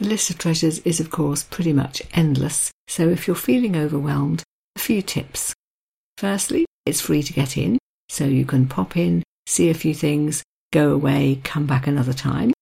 The 0.00 0.08
list 0.08 0.28
of 0.28 0.36
treasures 0.36 0.80
is, 0.80 1.00
of 1.00 1.10
course, 1.10 1.42
pretty 1.44 1.72
much 1.72 2.02
endless, 2.12 2.70
so 2.86 3.08
if 3.08 3.26
you're 3.26 3.34
feeling 3.34 3.74
overwhelmed, 3.74 4.42
a 4.76 4.80
few 4.80 5.00
tips. 5.00 5.54
Firstly, 6.18 6.66
it's 6.84 7.00
free 7.00 7.22
to 7.22 7.32
get 7.32 7.56
in, 7.56 7.78
so 8.10 8.24
you 8.24 8.44
can 8.44 8.68
pop 8.68 8.98
in, 8.98 9.22
see 9.46 9.70
a 9.70 9.74
few 9.74 9.94
things, 9.94 10.42
go 10.72 10.92
away, 10.92 11.40
come 11.42 11.64
back 11.64 11.86
another 11.86 12.12
time. 12.12 12.52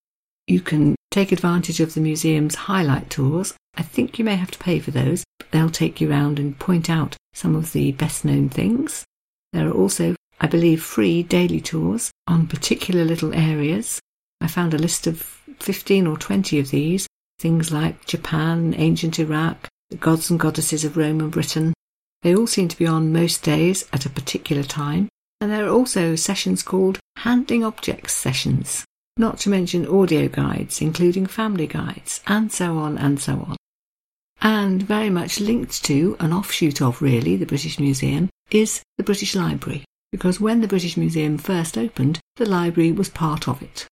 You 0.47 0.61
can 0.61 0.95
take 1.11 1.33
advantage 1.33 1.81
of 1.81 1.95
the 1.95 2.01
museum's 2.01 2.55
highlight 2.55 3.11
tours. 3.11 3.55
I 3.77 3.83
think 3.83 4.19
you 4.19 4.25
may 4.25 4.37
have 4.37 4.51
to 4.53 4.59
pay 4.59 4.79
for 4.79 4.91
those, 4.91 5.25
but 5.39 5.51
they'll 5.51 5.71
take 5.71 6.01
you 6.01 6.11
around 6.11 6.39
and 6.39 6.59
point 6.59 6.89
out 6.89 7.17
some 7.35 7.55
of 7.55 7.73
the 7.73 7.93
best 7.93 8.25
known 8.25 8.49
things. 8.49 9.05
There 9.53 9.69
are 9.69 9.73
also 9.73 10.17
I 10.39 10.47
believe, 10.47 10.83
free 10.83 11.23
daily 11.23 11.61
tours 11.61 12.11
on 12.27 12.47
particular 12.47 13.05
little 13.05 13.35
areas. 13.35 14.01
I 14.41 14.49
found 14.49 14.75
a 14.75 14.79
list 14.79 15.07
of 15.07 15.23
15 15.61 16.07
or 16.07 16.19
20 16.19 16.59
of 16.59 16.71
these, 16.71 17.07
things 17.39 17.73
like 17.73 18.05
Japan, 18.07 18.75
ancient 18.77 19.19
Iraq, 19.19 19.69
the 19.89 19.97
gods 19.97 20.31
and 20.31 20.39
goddesses 20.39 20.85
of 20.85 20.97
Rome 20.97 21.21
and 21.21 21.33
Britain. 21.33 21.73
They 22.23 22.37
all 22.37 22.47
seem 22.47 22.69
to 22.69 22.77
be 22.77 22.87
on 22.87 23.13
most 23.13 23.43
days 23.43 23.89
at 23.93 24.05
a 24.05 24.11
particular 24.11 24.63
time, 24.63 25.09
and 25.41 25.51
there 25.51 25.65
are 25.65 25.71
also 25.73 26.17
sessions 26.17 26.63
called 26.63 26.99
handling 27.17 27.65
objects 27.65 28.13
sessions, 28.13 28.85
not 29.17 29.39
to 29.41 29.51
mention 29.51 29.87
audio 29.87 30.29
guides, 30.29 30.83
including 30.83 31.27
family 31.27 31.67
guides, 31.67 32.21
and 32.27 32.53
so 32.53 32.77
on 32.77 32.99
and 32.99 33.21
so 33.21 33.33
on. 33.33 33.57
And 34.41 34.83
very 34.83 35.11
much 35.11 35.41
linked 35.41 35.85
to, 35.85 36.17
an 36.21 36.33
offshoot 36.33 36.81
of 36.81 37.03
really, 37.03 37.37
the 37.37 37.47
British 37.47 37.79
Museum, 37.79 38.29
is 38.51 38.83
the 38.99 39.05
British 39.05 39.35
Library 39.35 39.85
because 40.17 40.41
when 40.41 40.63
the 40.63 40.69
British 40.69 40.97
Museum 40.97 41.37
first 41.37 41.77
opened, 41.77 42.21
the 42.37 42.47
library 42.47 42.91
was 42.91 43.09
part 43.11 43.49
of 43.49 43.63
it. 43.63 43.87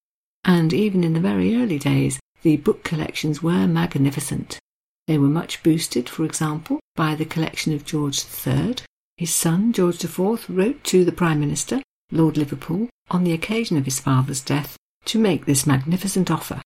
And 0.45 0.73
even 0.73 1.05
in 1.05 1.13
the 1.13 1.21
very 1.21 1.55
early 1.55 1.79
days, 1.79 2.19
the 2.43 2.57
book 2.57 2.83
collections 2.83 3.43
were 3.43 3.67
magnificent. 3.67 4.59
They 5.07 5.19
were 5.19 5.29
much 5.29 5.63
boosted, 5.63 6.09
for 6.09 6.25
example, 6.25 6.81
by 6.97 7.15
the 7.15 7.27
collection 7.27 7.75
of 7.75 7.85
George 7.85 8.23
III. 8.47 8.77
His 9.19 9.35
son, 9.35 9.73
George 9.75 10.03
IV, 10.03 10.49
wrote 10.49 10.83
to 10.85 11.05
the 11.05 11.13
Prime 11.13 11.41
Minister, 11.41 11.83
Lord 12.11 12.37
Liverpool, 12.37 12.89
on 13.11 13.25
the 13.25 13.33
occasion 13.33 13.77
of 13.77 13.85
his 13.85 14.01
father's 14.01 14.41
death, 14.41 14.79
to 15.05 15.19
make 15.19 15.45
this 15.45 15.67
magnificent 15.67 16.31
offer. 16.31 16.63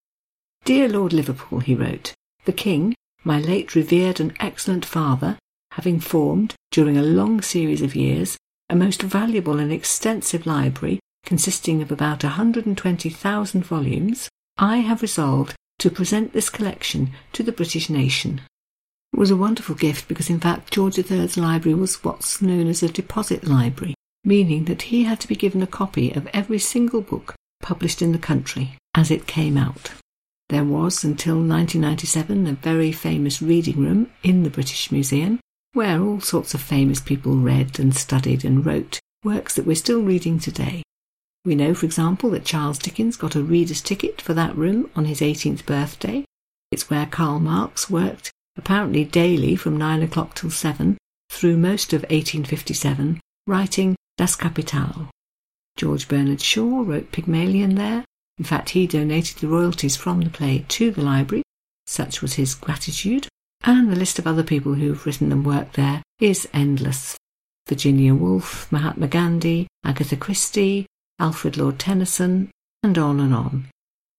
Dear 0.64 0.88
Lord 0.88 1.12
Liverpool, 1.12 1.60
he 1.60 1.74
wrote, 1.74 2.14
the 2.44 2.52
King, 2.52 2.94
my 3.28 3.38
late 3.38 3.74
revered 3.74 4.18
and 4.18 4.34
excellent 4.40 4.86
father, 4.86 5.38
having 5.72 6.00
formed, 6.00 6.54
during 6.70 6.96
a 6.96 7.02
long 7.02 7.42
series 7.42 7.82
of 7.82 7.94
years, 7.94 8.38
a 8.70 8.74
most 8.74 9.02
valuable 9.02 9.58
and 9.58 9.70
extensive 9.70 10.46
library 10.46 10.98
consisting 11.26 11.82
of 11.82 11.92
about 11.92 12.24
a 12.24 12.28
120,000 12.28 13.62
volumes, 13.62 14.30
I 14.56 14.78
have 14.78 15.02
resolved 15.02 15.54
to 15.80 15.90
present 15.90 16.32
this 16.32 16.48
collection 16.48 17.10
to 17.34 17.42
the 17.42 17.52
British 17.52 17.90
nation. 17.90 18.40
It 19.12 19.18
was 19.18 19.30
a 19.30 19.36
wonderful 19.36 19.74
gift 19.74 20.08
because, 20.08 20.30
in 20.30 20.40
fact, 20.40 20.72
George 20.72 20.98
III's 20.98 21.36
library 21.36 21.74
was 21.74 22.02
what's 22.02 22.40
known 22.40 22.66
as 22.66 22.82
a 22.82 22.88
deposit 22.88 23.46
library, 23.46 23.92
meaning 24.24 24.64
that 24.64 24.88
he 24.88 25.04
had 25.04 25.20
to 25.20 25.28
be 25.28 25.36
given 25.36 25.60
a 25.60 25.66
copy 25.66 26.12
of 26.12 26.26
every 26.32 26.58
single 26.58 27.02
book 27.02 27.34
published 27.60 28.00
in 28.00 28.12
the 28.12 28.18
country 28.18 28.78
as 28.94 29.10
it 29.10 29.26
came 29.26 29.58
out. 29.58 29.90
There 30.48 30.64
was, 30.64 31.04
until 31.04 31.36
1997, 31.36 32.46
a 32.46 32.52
very 32.54 32.90
famous 32.90 33.42
reading 33.42 33.76
room 33.76 34.10
in 34.22 34.44
the 34.44 34.50
British 34.50 34.90
Museum, 34.90 35.40
where 35.74 36.00
all 36.00 36.20
sorts 36.20 36.54
of 36.54 36.62
famous 36.62 37.00
people 37.00 37.36
read 37.36 37.78
and 37.78 37.94
studied 37.94 38.44
and 38.44 38.64
wrote 38.64 38.98
works 39.22 39.54
that 39.54 39.66
we're 39.66 39.76
still 39.76 40.00
reading 40.02 40.38
today. 40.38 40.82
We 41.44 41.54
know, 41.54 41.74
for 41.74 41.86
example, 41.86 42.30
that 42.30 42.44
Charles 42.44 42.78
Dickens 42.78 43.16
got 43.16 43.36
a 43.36 43.42
reader's 43.42 43.82
ticket 43.82 44.20
for 44.20 44.32
that 44.34 44.56
room 44.56 44.90
on 44.96 45.04
his 45.04 45.20
18th 45.20 45.66
birthday. 45.66 46.24
It's 46.70 46.88
where 46.88 47.06
Karl 47.06 47.40
Marx 47.40 47.90
worked, 47.90 48.32
apparently 48.56 49.04
daily 49.04 49.54
from 49.54 49.76
9 49.76 50.02
o'clock 50.02 50.34
till 50.34 50.50
7, 50.50 50.96
through 51.30 51.56
most 51.58 51.92
of 51.92 52.02
1857, 52.02 53.20
writing 53.46 53.96
Das 54.16 54.34
Kapital. 54.34 55.08
George 55.76 56.08
Bernard 56.08 56.40
Shaw 56.40 56.82
wrote 56.82 57.12
Pygmalion 57.12 57.74
there. 57.74 58.04
In 58.38 58.44
fact, 58.44 58.70
he 58.70 58.86
donated 58.86 59.38
the 59.38 59.48
royalties 59.48 59.96
from 59.96 60.20
the 60.20 60.30
play 60.30 60.64
to 60.68 60.92
the 60.92 61.02
library. 61.02 61.42
Such 61.86 62.22
was 62.22 62.34
his 62.34 62.54
gratitude. 62.54 63.26
And 63.64 63.90
the 63.90 63.96
list 63.96 64.18
of 64.18 64.26
other 64.26 64.44
people 64.44 64.74
who've 64.74 65.04
written 65.04 65.32
and 65.32 65.44
worked 65.44 65.74
there 65.74 66.02
is 66.20 66.48
endless. 66.54 67.16
Virginia 67.68 68.14
Woolf, 68.14 68.70
Mahatma 68.70 69.08
Gandhi, 69.08 69.66
Agatha 69.84 70.16
Christie, 70.16 70.86
Alfred 71.18 71.56
Lord 71.56 71.78
Tennyson, 71.78 72.50
and 72.82 72.96
on 72.96 73.18
and 73.18 73.34
on. 73.34 73.66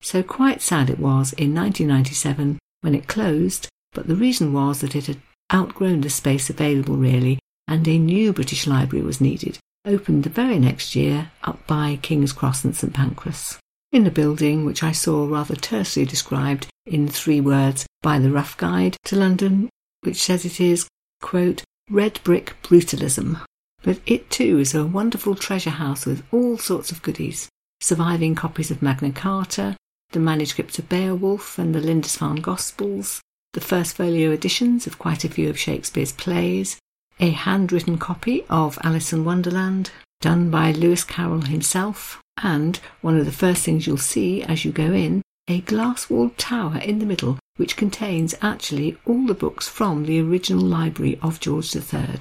So 0.01 0.21
quite 0.21 0.62
sad 0.62 0.89
it 0.89 0.99
was 0.99 1.34
in 1.34 1.55
1997 1.55 2.60
when 2.82 2.95
it 2.95 3.08
closed, 3.08 3.69
but 3.93 4.08
the 4.08 4.15
reason 4.15 4.53
was 4.53 4.82
that 4.82 4.95
it 4.95 5.08
had 5.08 5.21
outgrown 5.53 6.01
the 6.01 6.10
space 6.10 6.49
available 6.49 6.95
really, 6.95 7.39
and 7.67 7.88
a 7.88 7.97
new 7.97 8.34
British 8.34 8.67
Library 8.67 9.03
was 9.03 9.21
needed, 9.21 9.58
opened 9.86 10.23
the 10.23 10.29
very 10.29 10.60
next 10.60 10.95
year 10.95 11.32
up 11.43 11.65
by 11.65 11.97
King's 12.01 12.34
Cross 12.34 12.65
and 12.65 12.75
St 12.75 12.93
Pancras 12.93 13.58
in 13.91 14.06
a 14.06 14.12
building 14.12 14.65
which 14.65 14.84
I 14.84 14.91
saw 14.91 15.28
rather 15.28 15.56
tersely 15.56 16.06
described 16.06 16.67
in 16.86 17.08
three 17.08 17.41
words 17.41 17.86
by 18.02 18.19
the 18.19 18.32
Rough 18.32 18.58
Guide 18.58 18.97
to 19.06 19.15
London, 19.15 19.69
which 20.02 20.21
says 20.21 20.45
it 20.45 20.60
is, 20.60 20.88
quote, 21.21 21.63
red 21.89 22.19
brick 22.23 22.56
brutalism. 22.63 23.41
But 23.82 23.99
it 24.06 24.30
too 24.30 24.60
is 24.60 24.75
a 24.75 24.86
wonderful 24.86 25.36
treasure 25.36 25.69
house 25.69 26.06
with 26.06 26.23
all 26.32 26.58
sorts 26.58 26.91
of 26.91 27.02
goodies 27.02 27.49
surviving 27.82 28.36
copies 28.36 28.71
of 28.71 28.82
Magna 28.82 29.12
Carta, 29.12 29.78
the 30.12 30.19
manuscripts 30.19 30.80
of 30.80 30.89
Beowulf 30.89 31.58
and 31.58 31.73
the 31.73 31.80
Lindisfarne 31.80 32.41
Gospels, 32.41 33.21
the 33.54 33.62
first 33.62 33.95
folio 33.95 34.32
editions 34.32 34.86
of 34.86 34.99
quite 34.99 35.23
a 35.23 35.30
few 35.30 35.49
of 35.49 35.58
Shakespeare's 35.58 36.12
plays, 36.12 36.78
a 37.19 37.30
handwritten 37.30 37.97
copy 37.97 38.43
of 38.49 38.78
Alice 38.84 39.13
in 39.13 39.23
Wonderland, 39.23 39.91
done 40.21 40.49
by 40.49 40.71
Lewis 40.71 41.04
Carroll 41.04 41.41
himself, 41.41 42.21
and 42.43 42.80
one 43.02 43.17
of 43.17 43.25
the 43.25 43.32
first 43.32 43.63
things 43.63 43.86
you'll 43.86 43.97
see 43.97 44.43
as 44.43 44.65
you 44.65 44.71
go 44.71 44.91
in, 44.93 45.21
a 45.47 45.62
glass 45.62 46.10
walled 46.10 46.38
tower 46.38 46.78
in 46.78 46.99
the 46.99 47.06
middle 47.06 47.39
which 47.60 47.75
contains 47.75 48.34
actually 48.41 48.95
all 49.06 49.25
the 49.25 49.34
books 49.34 49.67
from 49.67 50.06
the 50.06 50.21
original 50.21 50.63
library 50.63 51.19
of 51.21 51.41
George 51.41 51.75
III. 51.75 52.19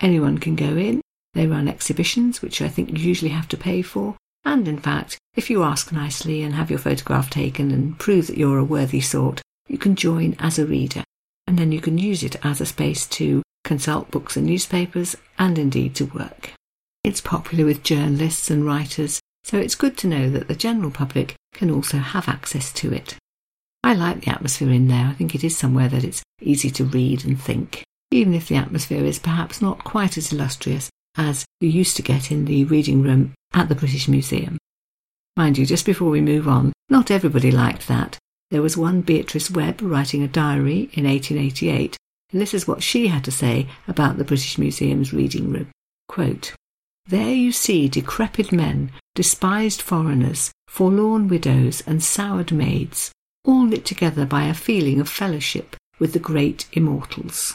Anyone 0.00 0.38
can 0.38 0.54
go 0.54 0.76
in. 0.76 1.00
They 1.34 1.48
run 1.48 1.66
exhibitions, 1.66 2.42
which 2.42 2.62
I 2.62 2.68
think 2.68 2.90
you 2.90 2.98
usually 2.98 3.32
have 3.32 3.48
to 3.48 3.56
pay 3.56 3.82
for. 3.82 4.14
And 4.44 4.68
in 4.68 4.78
fact, 4.78 5.18
if 5.34 5.50
you 5.50 5.64
ask 5.64 5.90
nicely 5.90 6.42
and 6.42 6.54
have 6.54 6.70
your 6.70 6.78
photograph 6.78 7.28
taken 7.28 7.72
and 7.72 7.98
prove 7.98 8.28
that 8.28 8.38
you're 8.38 8.58
a 8.58 8.64
worthy 8.64 9.00
sort, 9.00 9.40
you 9.66 9.78
can 9.78 9.96
join 9.96 10.36
as 10.38 10.60
a 10.60 10.66
reader. 10.66 11.02
And 11.48 11.58
then 11.58 11.72
you 11.72 11.80
can 11.80 11.98
use 11.98 12.22
it 12.22 12.36
as 12.44 12.60
a 12.60 12.66
space 12.66 13.06
to 13.18 13.42
consult 13.64 14.12
books 14.12 14.36
and 14.36 14.46
newspapers 14.46 15.16
and 15.40 15.58
indeed 15.58 15.96
to 15.96 16.04
work. 16.04 16.52
It's 17.02 17.20
popular 17.20 17.64
with 17.64 17.82
journalists 17.82 18.48
and 18.48 18.64
writers, 18.64 19.20
so 19.44 19.58
it's 19.58 19.74
good 19.74 19.96
to 19.98 20.06
know 20.06 20.30
that 20.30 20.48
the 20.48 20.54
general 20.54 20.90
public 20.90 21.34
can 21.52 21.70
also 21.70 21.98
have 21.98 22.28
access 22.28 22.72
to 22.72 22.92
it. 22.92 23.16
I 23.84 23.94
like 23.94 24.20
the 24.20 24.30
atmosphere 24.30 24.70
in 24.70 24.88
there. 24.88 25.06
I 25.06 25.12
think 25.12 25.34
it 25.34 25.44
is 25.44 25.56
somewhere 25.56 25.88
that 25.88 26.04
it's 26.04 26.22
easy 26.40 26.70
to 26.70 26.84
read 26.84 27.24
and 27.24 27.40
think, 27.40 27.82
even 28.10 28.34
if 28.34 28.48
the 28.48 28.56
atmosphere 28.56 29.04
is 29.04 29.18
perhaps 29.18 29.60
not 29.60 29.84
quite 29.84 30.16
as 30.16 30.32
illustrious 30.32 30.88
as 31.16 31.44
you 31.60 31.68
used 31.68 31.96
to 31.96 32.02
get 32.02 32.30
in 32.30 32.44
the 32.44 32.64
reading 32.64 33.02
room 33.02 33.34
at 33.52 33.68
the 33.68 33.74
British 33.74 34.08
Museum. 34.08 34.56
Mind 35.36 35.58
you, 35.58 35.66
just 35.66 35.84
before 35.84 36.10
we 36.10 36.20
move 36.20 36.46
on, 36.46 36.72
not 36.88 37.10
everybody 37.10 37.50
liked 37.50 37.88
that. 37.88 38.18
There 38.50 38.62
was 38.62 38.76
one 38.76 39.00
Beatrice 39.00 39.50
Webb 39.50 39.80
writing 39.82 40.22
a 40.22 40.28
diary 40.28 40.90
in 40.92 41.04
1888, 41.04 41.96
and 42.32 42.40
this 42.40 42.54
is 42.54 42.68
what 42.68 42.82
she 42.82 43.08
had 43.08 43.24
to 43.24 43.30
say 43.32 43.66
about 43.88 44.18
the 44.18 44.24
British 44.24 44.58
Museum's 44.58 45.12
reading 45.12 45.50
room. 45.50 45.70
Quote, 46.08 46.54
there 47.06 47.34
you 47.34 47.50
see 47.50 47.88
decrepit 47.88 48.52
men, 48.52 48.92
despised 49.14 49.82
foreigners, 49.82 50.50
forlorn 50.68 51.28
widows, 51.28 51.82
and 51.86 52.02
soured 52.02 52.52
maids, 52.52 53.12
all 53.44 53.64
knit 53.64 53.84
together 53.84 54.24
by 54.24 54.44
a 54.44 54.54
feeling 54.54 55.00
of 55.00 55.08
fellowship 55.08 55.76
with 55.98 56.12
the 56.12 56.18
great 56.18 56.66
immortals. 56.72 57.54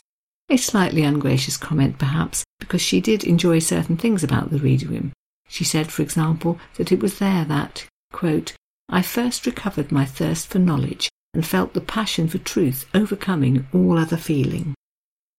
A 0.49 0.57
slightly 0.57 1.01
ungracious 1.03 1.57
comment, 1.57 1.97
perhaps, 1.97 2.43
because 2.59 2.81
she 2.81 3.01
did 3.01 3.23
enjoy 3.23 3.59
certain 3.59 3.97
things 3.97 4.23
about 4.23 4.49
the 4.49 4.59
reading 4.59 4.89
room. 4.89 5.11
She 5.49 5.63
said, 5.63 5.91
for 5.91 6.01
example, 6.01 6.59
that 6.75 6.91
it 6.91 7.01
was 7.01 7.19
there 7.19 7.43
that, 7.45 7.85
quote, 8.13 8.53
I 8.89 9.01
first 9.01 9.45
recovered 9.45 9.91
my 9.91 10.05
thirst 10.05 10.47
for 10.47 10.59
knowledge 10.59 11.09
and 11.33 11.45
felt 11.45 11.73
the 11.73 11.81
passion 11.81 12.27
for 12.27 12.37
truth 12.37 12.85
overcoming 12.93 13.67
all 13.73 13.97
other 13.97 14.17
feeling. 14.17 14.73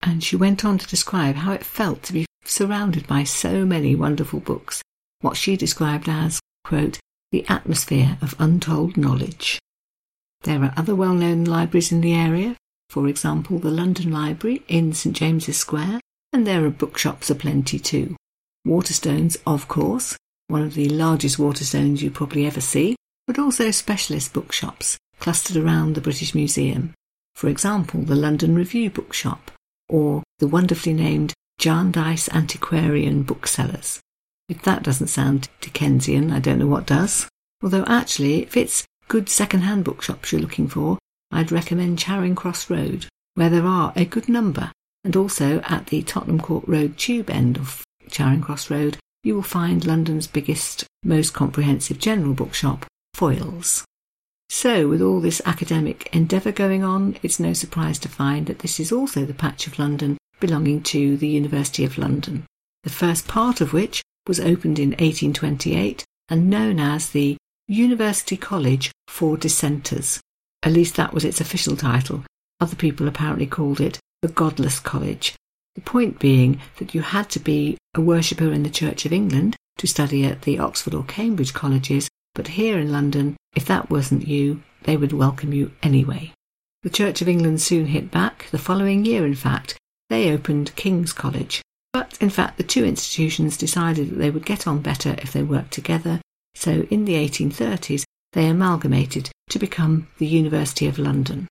And 0.02 0.22
she 0.22 0.36
went 0.36 0.64
on 0.64 0.78
to 0.78 0.86
describe 0.86 1.36
how 1.36 1.52
it 1.52 1.64
felt 1.64 2.02
to 2.04 2.12
be 2.12 2.26
surrounded 2.44 3.06
by 3.06 3.24
so 3.24 3.64
many 3.64 3.94
wonderful 3.94 4.40
books, 4.40 4.82
what 5.20 5.36
she 5.36 5.56
described 5.56 6.08
as, 6.08 6.40
quote, 6.64 6.98
the 7.32 7.46
atmosphere 7.48 8.16
of 8.22 8.34
untold 8.38 8.96
knowledge. 8.96 9.58
There 10.42 10.62
are 10.62 10.74
other 10.76 10.94
well 10.94 11.14
known 11.14 11.44
libraries 11.44 11.92
in 11.92 12.00
the 12.00 12.14
area, 12.14 12.56
for 12.88 13.08
example, 13.08 13.58
the 13.58 13.70
London 13.70 14.10
Library 14.10 14.62
in 14.68 14.92
St 14.92 15.14
James's 15.14 15.56
Square, 15.56 16.00
and 16.32 16.46
there 16.46 16.64
are 16.64 16.70
bookshops 16.70 17.28
aplenty 17.28 17.78
too. 17.78 18.16
Waterstones, 18.66 19.36
of 19.46 19.68
course, 19.68 20.16
one 20.48 20.62
of 20.62 20.74
the 20.74 20.88
largest 20.88 21.38
Waterstones 21.38 22.00
you 22.00 22.10
probably 22.10 22.46
ever 22.46 22.60
see, 22.60 22.96
but 23.26 23.38
also 23.38 23.70
specialist 23.70 24.32
bookshops 24.32 24.96
clustered 25.18 25.56
around 25.56 25.94
the 25.94 26.00
British 26.00 26.34
Museum. 26.34 26.94
For 27.34 27.48
example, 27.48 28.02
the 28.02 28.16
London 28.16 28.54
Review 28.54 28.90
Bookshop, 28.90 29.50
or 29.88 30.22
the 30.38 30.48
wonderfully 30.48 30.94
named 30.94 31.34
Jarndyce 31.58 32.28
Antiquarian 32.30 33.22
Booksellers. 33.22 34.00
If 34.48 34.62
that 34.62 34.82
doesn't 34.82 35.08
sound 35.08 35.48
Dickensian, 35.60 36.32
I 36.32 36.40
don't 36.40 36.58
know 36.58 36.66
what 36.66 36.86
does. 36.86 37.28
Although 37.62 37.84
actually, 37.86 38.42
if 38.42 38.56
it's 38.56 38.86
good 39.08 39.28
second-hand 39.28 39.84
bookshops 39.84 40.32
you're 40.32 40.40
looking 40.40 40.68
for, 40.68 40.98
I'd 41.30 41.52
recommend 41.52 41.98
Charing 41.98 42.34
Cross 42.34 42.70
Road, 42.70 43.06
where 43.34 43.50
there 43.50 43.66
are 43.66 43.92
a 43.94 44.04
good 44.04 44.28
number, 44.28 44.72
and 45.04 45.16
also 45.16 45.60
at 45.60 45.86
the 45.86 46.02
Tottenham 46.02 46.40
Court 46.40 46.64
Road 46.66 46.96
tube 46.96 47.28
end 47.28 47.58
of 47.58 47.84
Charing 48.10 48.40
Cross 48.40 48.70
Road, 48.70 48.96
you 49.22 49.34
will 49.34 49.42
find 49.42 49.84
London's 49.84 50.26
biggest, 50.26 50.84
most 51.04 51.34
comprehensive 51.34 51.98
general 51.98 52.32
bookshop, 52.32 52.86
Foyles. 53.14 53.82
So, 54.48 54.88
with 54.88 55.02
all 55.02 55.20
this 55.20 55.42
academic 55.44 56.08
endeavour 56.14 56.52
going 56.52 56.82
on, 56.82 57.18
it's 57.22 57.38
no 57.38 57.52
surprise 57.52 57.98
to 58.00 58.08
find 58.08 58.46
that 58.46 58.60
this 58.60 58.80
is 58.80 58.92
also 58.92 59.26
the 59.26 59.34
patch 59.34 59.66
of 59.66 59.78
London 59.78 60.16
belonging 60.40 60.82
to 60.84 61.18
the 61.18 61.28
University 61.28 61.84
of 61.84 61.98
London, 61.98 62.46
the 62.84 62.90
first 62.90 63.28
part 63.28 63.60
of 63.60 63.74
which 63.74 64.02
was 64.28 64.38
opened 64.38 64.78
in 64.78 64.90
1828 64.90 66.04
and 66.28 66.50
known 66.50 66.78
as 66.78 67.10
the 67.10 67.36
University 67.66 68.36
College 68.36 68.92
for 69.08 69.36
Dissenters. 69.36 70.20
At 70.62 70.72
least 70.72 70.96
that 70.96 71.14
was 71.14 71.24
its 71.24 71.40
official 71.40 71.76
title. 71.76 72.24
Other 72.60 72.76
people 72.76 73.08
apparently 73.08 73.46
called 73.46 73.80
it 73.80 73.98
the 74.22 74.28
Godless 74.28 74.80
College. 74.80 75.34
The 75.74 75.80
point 75.80 76.18
being 76.18 76.60
that 76.78 76.94
you 76.94 77.02
had 77.02 77.30
to 77.30 77.40
be 77.40 77.78
a 77.94 78.00
worshipper 78.00 78.52
in 78.52 78.64
the 78.64 78.70
Church 78.70 79.06
of 79.06 79.12
England 79.12 79.56
to 79.78 79.86
study 79.86 80.24
at 80.24 80.42
the 80.42 80.58
Oxford 80.58 80.94
or 80.94 81.04
Cambridge 81.04 81.54
colleges, 81.54 82.08
but 82.34 82.48
here 82.48 82.78
in 82.78 82.90
London, 82.92 83.36
if 83.54 83.64
that 83.66 83.90
wasn't 83.90 84.26
you, 84.26 84.62
they 84.82 84.96
would 84.96 85.12
welcome 85.12 85.52
you 85.52 85.72
anyway. 85.82 86.32
The 86.82 86.90
Church 86.90 87.22
of 87.22 87.28
England 87.28 87.60
soon 87.60 87.86
hit 87.86 88.10
back, 88.10 88.46
the 88.50 88.58
following 88.58 89.04
year, 89.04 89.24
in 89.24 89.34
fact. 89.34 89.76
They 90.10 90.32
opened 90.32 90.74
King's 90.74 91.12
College. 91.12 91.62
But 91.92 92.18
in 92.20 92.30
fact, 92.30 92.58
the 92.58 92.64
two 92.64 92.84
institutions 92.84 93.56
decided 93.56 94.10
that 94.10 94.16
they 94.16 94.30
would 94.30 94.44
get 94.44 94.66
on 94.66 94.80
better 94.80 95.16
if 95.18 95.32
they 95.32 95.42
worked 95.42 95.72
together, 95.72 96.20
so 96.54 96.86
in 96.90 97.04
the 97.04 97.14
1830s 97.14 98.04
they 98.32 98.48
amalgamated 98.48 99.30
to 99.50 99.58
become 99.58 100.08
the 100.18 100.26
University 100.26 100.86
of 100.86 100.98
London. 100.98 101.48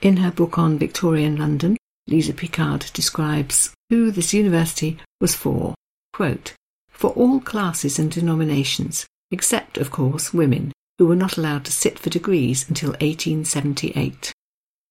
In 0.00 0.18
her 0.18 0.30
book 0.30 0.58
on 0.58 0.78
Victorian 0.78 1.36
London, 1.36 1.76
Lisa 2.06 2.32
Picard 2.32 2.90
describes 2.92 3.74
who 3.90 4.10
this 4.10 4.34
university 4.34 4.98
was 5.20 5.34
for. 5.34 5.74
Quote, 6.12 6.54
for 6.90 7.10
all 7.10 7.40
classes 7.40 7.98
and 7.98 8.10
denominations, 8.10 9.06
except, 9.30 9.78
of 9.78 9.90
course, 9.90 10.32
women, 10.32 10.72
who 10.98 11.06
were 11.06 11.16
not 11.16 11.36
allowed 11.36 11.64
to 11.64 11.72
sit 11.72 11.98
for 11.98 12.10
degrees 12.10 12.68
until 12.68 12.90
1878. 12.90 14.32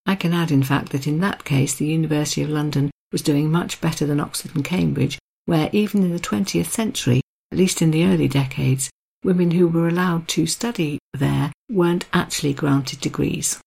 I 0.06 0.15
can 0.15 0.34
add, 0.34 0.51
in 0.51 0.63
fact, 0.63 0.91
that 0.91 1.08
in 1.08 1.19
that 1.19 1.45
case 1.45 1.75
the 1.75 1.86
University 1.86 2.41
of 2.41 2.49
London 2.49 2.91
was 3.12 3.21
doing 3.21 3.52
much 3.52 3.82
better 3.82 4.06
than 4.06 4.19
Oxford 4.19 4.56
and 4.56 4.63
Cambridge, 4.63 5.19
where 5.45 5.69
even 5.71 6.04
in 6.04 6.12
the 6.12 6.19
20th 6.19 6.69
century, 6.69 7.21
at 7.52 7.58
least 7.58 7.82
in 7.82 7.91
the 7.91 8.06
early 8.06 8.28
decades, 8.28 8.89
women 9.24 9.52
who 9.52 9.67
were 9.67 9.88
allowed 9.88 10.28
to 10.30 10.45
study 10.47 11.00
there 11.13 11.52
weren't 11.69 12.06
actually 12.13 12.54
granted 12.54 13.02
degrees. 13.02 13.60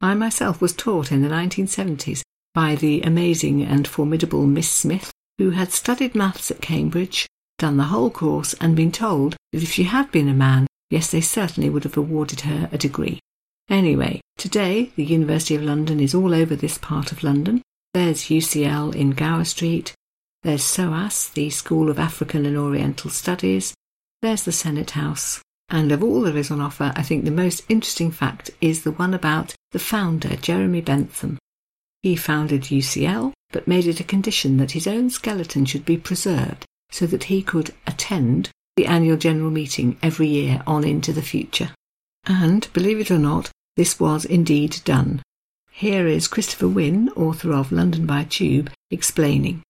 I 0.00 0.14
myself 0.14 0.60
was 0.60 0.72
taught 0.72 1.12
in 1.12 1.22
the 1.22 1.28
1970s 1.28 2.22
by 2.54 2.74
the 2.74 3.02
amazing 3.02 3.62
and 3.62 3.86
formidable 3.86 4.46
Miss 4.46 4.70
Smith, 4.70 5.10
who 5.38 5.50
had 5.50 5.72
studied 5.72 6.14
maths 6.14 6.50
at 6.50 6.60
Cambridge, 6.60 7.26
done 7.58 7.76
the 7.76 7.84
whole 7.84 8.10
course, 8.10 8.54
and 8.54 8.76
been 8.76 8.92
told 8.92 9.36
that 9.52 9.62
if 9.62 9.72
she 9.72 9.84
had 9.84 10.10
been 10.10 10.28
a 10.28 10.34
man, 10.34 10.66
yes, 10.90 11.10
they 11.10 11.20
certainly 11.20 11.70
would 11.70 11.84
have 11.84 11.96
awarded 11.96 12.40
her 12.40 12.68
a 12.72 12.78
degree. 12.78 13.18
Anyway, 13.68 14.20
today 14.36 14.92
the 14.96 15.04
University 15.04 15.54
of 15.54 15.62
London 15.62 16.00
is 16.00 16.14
all 16.14 16.34
over 16.34 16.54
this 16.56 16.78
part 16.78 17.12
of 17.12 17.22
London. 17.22 17.62
There's 17.94 18.24
UCL 18.24 18.94
in 18.94 19.10
Gower 19.10 19.44
Street. 19.44 19.92
There's 20.42 20.64
SOAS, 20.64 21.28
the 21.28 21.50
School 21.50 21.90
of 21.90 21.98
African 21.98 22.46
and 22.46 22.56
Oriental 22.56 23.10
Studies. 23.10 23.74
There's 24.22 24.44
the 24.44 24.52
Senate 24.52 24.92
House. 24.92 25.42
And 25.68 25.92
of 25.92 26.02
all 26.02 26.22
there 26.22 26.36
is 26.38 26.50
on 26.50 26.62
offer, 26.62 26.94
I 26.96 27.02
think 27.02 27.24
the 27.24 27.30
most 27.30 27.64
interesting 27.68 28.10
fact 28.10 28.50
is 28.62 28.82
the 28.82 28.92
one 28.92 29.12
about 29.12 29.54
the 29.72 29.78
founder, 29.78 30.36
Jeremy 30.36 30.80
Bentham. 30.80 31.36
He 32.02 32.16
founded 32.16 32.62
UCL, 32.62 33.34
but 33.52 33.68
made 33.68 33.86
it 33.86 34.00
a 34.00 34.04
condition 34.04 34.56
that 34.56 34.70
his 34.70 34.86
own 34.86 35.10
skeleton 35.10 35.66
should 35.66 35.84
be 35.84 35.98
preserved 35.98 36.64
so 36.90 37.06
that 37.06 37.24
he 37.24 37.42
could 37.42 37.74
attend 37.86 38.50
the 38.76 38.86
annual 38.86 39.18
general 39.18 39.50
meeting 39.50 39.98
every 40.02 40.28
year 40.28 40.62
on 40.66 40.84
into 40.84 41.12
the 41.12 41.20
future. 41.20 41.70
And, 42.24 42.72
believe 42.72 43.00
it 43.00 43.10
or 43.10 43.18
not, 43.18 43.50
this 43.76 44.00
was 44.00 44.24
indeed 44.24 44.80
done. 44.86 45.20
Here 45.72 46.06
is 46.06 46.28
Christopher 46.28 46.68
Wynne, 46.68 47.08
author 47.16 47.52
of 47.52 47.72
London 47.72 48.06
by 48.06 48.24
Tube, 48.24 48.70
explaining. 48.90 49.62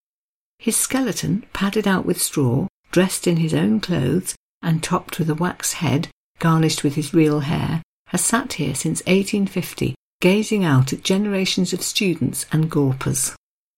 His 0.59 0.75
skeleton, 0.75 1.45
padded 1.53 1.87
out 1.87 2.05
with 2.05 2.21
straw, 2.21 2.67
dressed 2.91 3.25
in 3.25 3.37
his 3.37 3.53
own 3.53 3.79
clothes, 3.79 4.35
and 4.61 4.83
topped 4.83 5.17
with 5.17 5.29
a 5.29 5.35
wax 5.35 5.73
head 5.73 6.09
garnished 6.43 6.83
with 6.83 6.95
his 6.95 7.13
real 7.13 7.39
hair, 7.39 7.81
has 8.07 8.21
sat 8.21 8.51
here 8.53 8.75
since 8.75 8.99
1850, 9.05 9.95
gazing 10.19 10.65
out 10.65 10.91
at 10.91 11.01
generations 11.01 11.71
of 11.71 11.81
students 11.81 12.45
and 12.51 12.69
gawpers. 12.69 13.33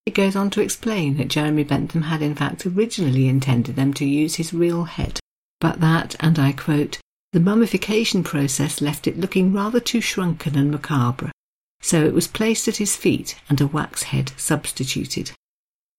It 0.07 0.15
goes 0.15 0.36
on 0.36 0.49
to 0.49 0.61
explain 0.61 1.17
that 1.17 1.28
Jeremy 1.28 1.63
Bentham 1.63 2.01
had 2.01 2.23
in 2.23 2.34
fact 2.34 2.65
originally 2.65 3.28
intended 3.28 3.76
them 3.76 3.93
to 3.93 4.05
use 4.05 4.36
his 4.36 4.51
real 4.51 4.86
head, 4.86 5.19
but 5.59 5.80
that, 5.80 6.15
and 6.19 6.39
I 6.39 6.53
quote, 6.53 6.97
the 7.34 7.39
mummification 7.39 8.23
process 8.23 8.82
left 8.82 9.05
it 9.05 9.19
looking 9.19 9.53
rather 9.53 9.80
too 9.80 10.01
shrunken 10.01 10.57
and 10.57 10.71
macabre, 10.71 11.32
so 11.86 12.03
it 12.03 12.15
was 12.15 12.27
placed 12.27 12.67
at 12.67 12.77
his 12.77 12.95
feet 12.95 13.39
and 13.47 13.61
a 13.61 13.67
wax 13.67 14.01
head 14.01 14.31
substituted. 14.38 15.31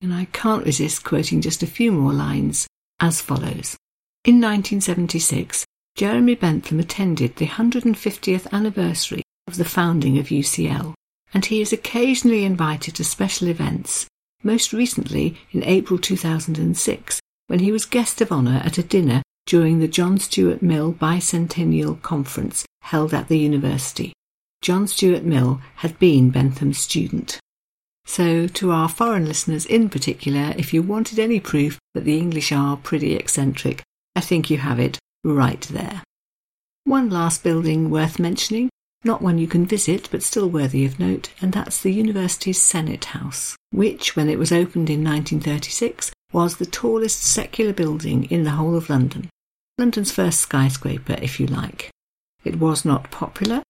And 0.02 0.12
I 0.12 0.24
can't 0.32 0.66
resist 0.66 1.04
quoting 1.04 1.40
just 1.40 1.62
a 1.62 1.66
few 1.68 1.92
more 1.92 2.12
lines 2.12 2.66
as 2.98 3.20
follows. 3.20 3.76
In 4.24 4.40
1976, 4.40 5.64
Jeremy 5.94 6.34
Bentham 6.34 6.80
attended 6.80 7.36
the 7.36 7.46
150th 7.46 8.52
anniversary 8.52 9.22
of 9.46 9.58
the 9.58 9.64
founding 9.64 10.18
of 10.18 10.26
UCL, 10.26 10.92
and 11.32 11.46
he 11.46 11.60
is 11.60 11.72
occasionally 11.72 12.44
invited 12.44 12.96
to 12.96 13.04
special 13.04 13.46
events, 13.46 14.08
most 14.42 14.72
recently 14.72 15.38
in 15.52 15.62
April 15.62 16.00
2006 16.00 17.20
when 17.46 17.60
he 17.60 17.70
was 17.70 17.84
guest 17.84 18.20
of 18.20 18.32
honour 18.32 18.60
at 18.64 18.76
a 18.76 18.82
dinner 18.82 19.22
during 19.46 19.78
the 19.78 19.86
John 19.86 20.18
Stuart 20.18 20.62
Mill 20.62 20.92
Bicentennial 20.92 22.02
Conference 22.02 22.66
held 22.82 23.14
at 23.14 23.28
the 23.28 23.38
university. 23.38 24.15
John 24.62 24.86
Stuart 24.86 25.22
Mill 25.22 25.60
had 25.76 25.98
been 25.98 26.30
Bentham's 26.30 26.78
student. 26.78 27.38
So, 28.06 28.46
to 28.46 28.70
our 28.70 28.88
foreign 28.88 29.26
listeners 29.26 29.66
in 29.66 29.88
particular, 29.88 30.54
if 30.56 30.72
you 30.72 30.82
wanted 30.82 31.18
any 31.18 31.40
proof 31.40 31.78
that 31.94 32.04
the 32.04 32.18
English 32.18 32.52
are 32.52 32.76
pretty 32.76 33.14
eccentric, 33.14 33.82
I 34.14 34.20
think 34.20 34.48
you 34.48 34.58
have 34.58 34.78
it 34.78 34.98
right 35.24 35.60
there. 35.62 36.02
One 36.84 37.10
last 37.10 37.42
building 37.42 37.90
worth 37.90 38.18
mentioning, 38.20 38.70
not 39.02 39.22
one 39.22 39.38
you 39.38 39.48
can 39.48 39.66
visit 39.66 40.08
but 40.10 40.22
still 40.22 40.48
worthy 40.48 40.84
of 40.84 41.00
note, 41.00 41.30
and 41.40 41.52
that's 41.52 41.82
the 41.82 41.92
university's 41.92 42.62
Senate 42.62 43.06
House, 43.06 43.56
which, 43.70 44.14
when 44.14 44.28
it 44.28 44.38
was 44.38 44.52
opened 44.52 44.88
in 44.88 45.02
1936, 45.02 46.12
was 46.32 46.56
the 46.56 46.66
tallest 46.66 47.22
secular 47.22 47.72
building 47.72 48.24
in 48.26 48.44
the 48.44 48.50
whole 48.50 48.76
of 48.76 48.88
London. 48.88 49.28
London's 49.78 50.12
first 50.12 50.40
skyscraper, 50.40 51.16
if 51.20 51.38
you 51.40 51.46
like. 51.46 51.90
It 52.44 52.58
was 52.60 52.84
not 52.84 53.10
popular. 53.10 53.62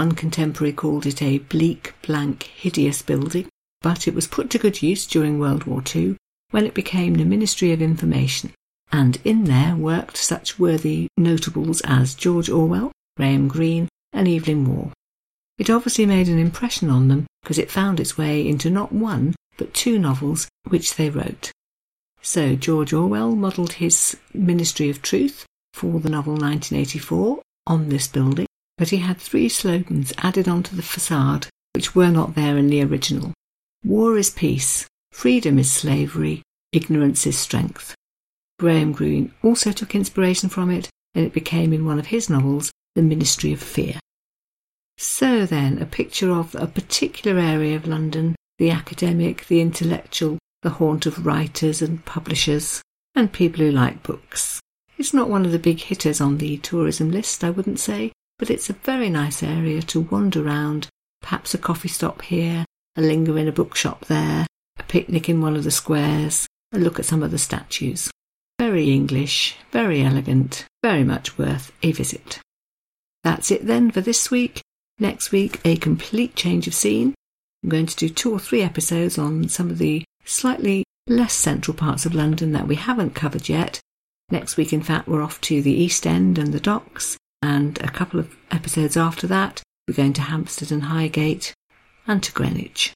One 0.00 0.12
contemporary 0.12 0.72
called 0.72 1.04
it 1.04 1.20
a 1.20 1.40
bleak, 1.40 1.92
blank, 2.00 2.44
hideous 2.44 3.02
building, 3.02 3.50
but 3.82 4.08
it 4.08 4.14
was 4.14 4.26
put 4.26 4.48
to 4.48 4.58
good 4.58 4.80
use 4.80 5.06
during 5.06 5.38
World 5.38 5.64
War 5.64 5.82
II 5.94 6.16
when 6.52 6.64
it 6.64 6.72
became 6.72 7.16
the 7.16 7.26
Ministry 7.26 7.70
of 7.72 7.82
Information. 7.82 8.54
And 8.90 9.18
in 9.24 9.44
there 9.44 9.76
worked 9.76 10.16
such 10.16 10.58
worthy 10.58 11.08
notables 11.18 11.82
as 11.82 12.14
George 12.14 12.48
Orwell, 12.48 12.92
Graham 13.18 13.46
Greene, 13.46 13.90
and 14.14 14.26
Evelyn 14.26 14.64
Waugh. 14.64 14.90
It 15.58 15.68
obviously 15.68 16.06
made 16.06 16.28
an 16.28 16.38
impression 16.38 16.88
on 16.88 17.08
them 17.08 17.26
because 17.42 17.58
it 17.58 17.70
found 17.70 18.00
its 18.00 18.16
way 18.16 18.48
into 18.48 18.70
not 18.70 18.92
one, 18.92 19.34
but 19.58 19.74
two 19.74 19.98
novels 19.98 20.48
which 20.68 20.94
they 20.94 21.10
wrote. 21.10 21.52
So 22.22 22.56
George 22.56 22.94
Orwell 22.94 23.36
modelled 23.36 23.72
his 23.74 24.16
Ministry 24.32 24.88
of 24.88 25.02
Truth 25.02 25.44
for 25.74 26.00
the 26.00 26.08
novel 26.08 26.32
1984 26.36 27.42
on 27.66 27.90
this 27.90 28.08
building, 28.08 28.46
but 28.80 28.88
he 28.88 28.96
had 28.96 29.18
three 29.18 29.46
slogans 29.46 30.10
added 30.16 30.48
onto 30.48 30.74
the 30.74 30.80
facade 30.82 31.46
which 31.74 31.94
were 31.94 32.08
not 32.08 32.34
there 32.34 32.56
in 32.56 32.68
the 32.68 32.82
original. 32.82 33.30
War 33.84 34.16
is 34.16 34.30
peace, 34.30 34.86
freedom 35.12 35.58
is 35.58 35.70
slavery, 35.70 36.40
ignorance 36.72 37.26
is 37.26 37.38
strength. 37.38 37.94
Graham 38.58 38.92
Greene 38.92 39.34
also 39.42 39.70
took 39.70 39.94
inspiration 39.94 40.48
from 40.48 40.70
it, 40.70 40.88
and 41.14 41.26
it 41.26 41.34
became 41.34 41.74
in 41.74 41.84
one 41.84 41.98
of 41.98 42.06
his 42.06 42.30
novels, 42.30 42.72
The 42.94 43.02
Ministry 43.02 43.52
of 43.52 43.62
Fear. 43.62 44.00
So 44.96 45.44
then, 45.44 45.76
a 45.82 45.84
picture 45.84 46.30
of 46.30 46.54
a 46.54 46.66
particular 46.66 47.38
area 47.38 47.76
of 47.76 47.86
London, 47.86 48.34
the 48.56 48.70
academic, 48.70 49.46
the 49.46 49.60
intellectual, 49.60 50.38
the 50.62 50.70
haunt 50.70 51.04
of 51.04 51.26
writers 51.26 51.82
and 51.82 52.02
publishers, 52.06 52.80
and 53.14 53.30
people 53.30 53.62
who 53.62 53.72
like 53.72 54.02
books. 54.02 54.58
It's 54.96 55.12
not 55.12 55.28
one 55.28 55.44
of 55.44 55.52
the 55.52 55.58
big 55.58 55.80
hitters 55.80 56.18
on 56.18 56.38
the 56.38 56.56
tourism 56.56 57.10
list, 57.10 57.44
I 57.44 57.50
wouldn't 57.50 57.78
say, 57.78 58.12
but 58.40 58.50
it's 58.50 58.70
a 58.70 58.72
very 58.72 59.10
nice 59.10 59.42
area 59.42 59.82
to 59.82 60.00
wander 60.00 60.42
round, 60.42 60.88
perhaps 61.20 61.52
a 61.52 61.58
coffee 61.58 61.88
stop 61.88 62.22
here, 62.22 62.64
a 62.96 63.00
linger 63.02 63.36
in 63.38 63.46
a 63.46 63.52
bookshop 63.52 64.06
there, 64.06 64.46
a 64.78 64.82
picnic 64.84 65.28
in 65.28 65.42
one 65.42 65.54
of 65.56 65.62
the 65.62 65.70
squares, 65.70 66.48
a 66.72 66.78
look 66.78 66.98
at 66.98 67.04
some 67.04 67.22
of 67.22 67.30
the 67.30 67.38
statues. 67.38 68.10
Very 68.58 68.90
English, 68.90 69.56
very 69.72 70.02
elegant, 70.02 70.64
very 70.82 71.04
much 71.04 71.36
worth 71.36 71.70
a 71.82 71.92
visit. 71.92 72.40
That's 73.22 73.50
it 73.50 73.66
then 73.66 73.90
for 73.90 74.00
this 74.00 74.30
week. 74.30 74.62
Next 74.98 75.32
week, 75.32 75.60
a 75.66 75.76
complete 75.76 76.34
change 76.34 76.66
of 76.66 76.74
scene. 76.74 77.14
I'm 77.62 77.68
going 77.68 77.86
to 77.86 77.96
do 77.96 78.08
two 78.08 78.32
or 78.32 78.38
three 78.38 78.62
episodes 78.62 79.18
on 79.18 79.50
some 79.50 79.68
of 79.68 79.76
the 79.76 80.02
slightly 80.24 80.84
less 81.06 81.34
central 81.34 81.76
parts 81.76 82.06
of 82.06 82.14
London 82.14 82.52
that 82.52 82.66
we 82.66 82.76
haven't 82.76 83.14
covered 83.14 83.50
yet. 83.50 83.80
Next 84.30 84.56
week, 84.56 84.72
in 84.72 84.82
fact, 84.82 85.08
we're 85.08 85.22
off 85.22 85.42
to 85.42 85.60
the 85.60 85.72
East 85.72 86.06
End 86.06 86.38
and 86.38 86.54
the 86.54 86.60
docks, 86.60 87.18
and 87.42 87.80
a 87.80 87.90
couple 87.90 88.20
of 88.20 88.36
episodes 88.50 88.96
after 88.96 89.26
that, 89.26 89.62
we're 89.86 89.94
going 89.94 90.12
to 90.14 90.22
Hampstead 90.22 90.70
and 90.70 90.84
Highgate 90.84 91.54
and 92.06 92.22
to 92.22 92.32
Greenwich. 92.32 92.92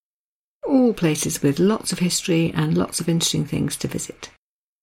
All 0.66 0.94
places 0.94 1.42
with 1.42 1.58
lots 1.58 1.92
of 1.92 1.98
history 1.98 2.52
and 2.54 2.76
lots 2.76 3.00
of 3.00 3.08
interesting 3.08 3.44
things 3.44 3.76
to 3.76 3.88
visit. 3.88 4.30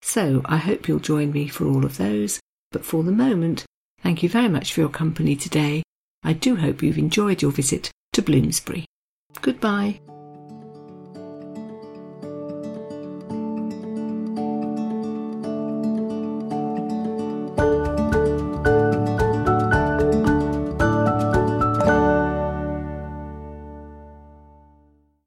So 0.02 0.42
I 0.46 0.58
hope 0.58 0.88
you'll 0.88 1.00
join 1.00 1.32
me 1.32 1.48
for 1.48 1.66
all 1.66 1.86
of 1.86 1.98
those, 1.98 2.40
but 2.72 2.86
for 2.86 3.04
the 3.04 3.12
moment, 3.12 3.66
thank 4.02 4.24
you 4.24 4.30
very 4.30 4.50
much 4.50 4.74
for 4.74 4.82
your 4.82 4.90
company 4.90 5.36
today. 5.36 5.84
I 6.24 6.34
do 6.34 6.56
hope 6.56 6.84
you've 6.84 6.98
enjoyed 6.98 7.42
your 7.42 7.52
visit 7.52 7.92
to 8.14 8.22
Bloomsbury. 8.22 8.86
Goodbye. 9.42 10.00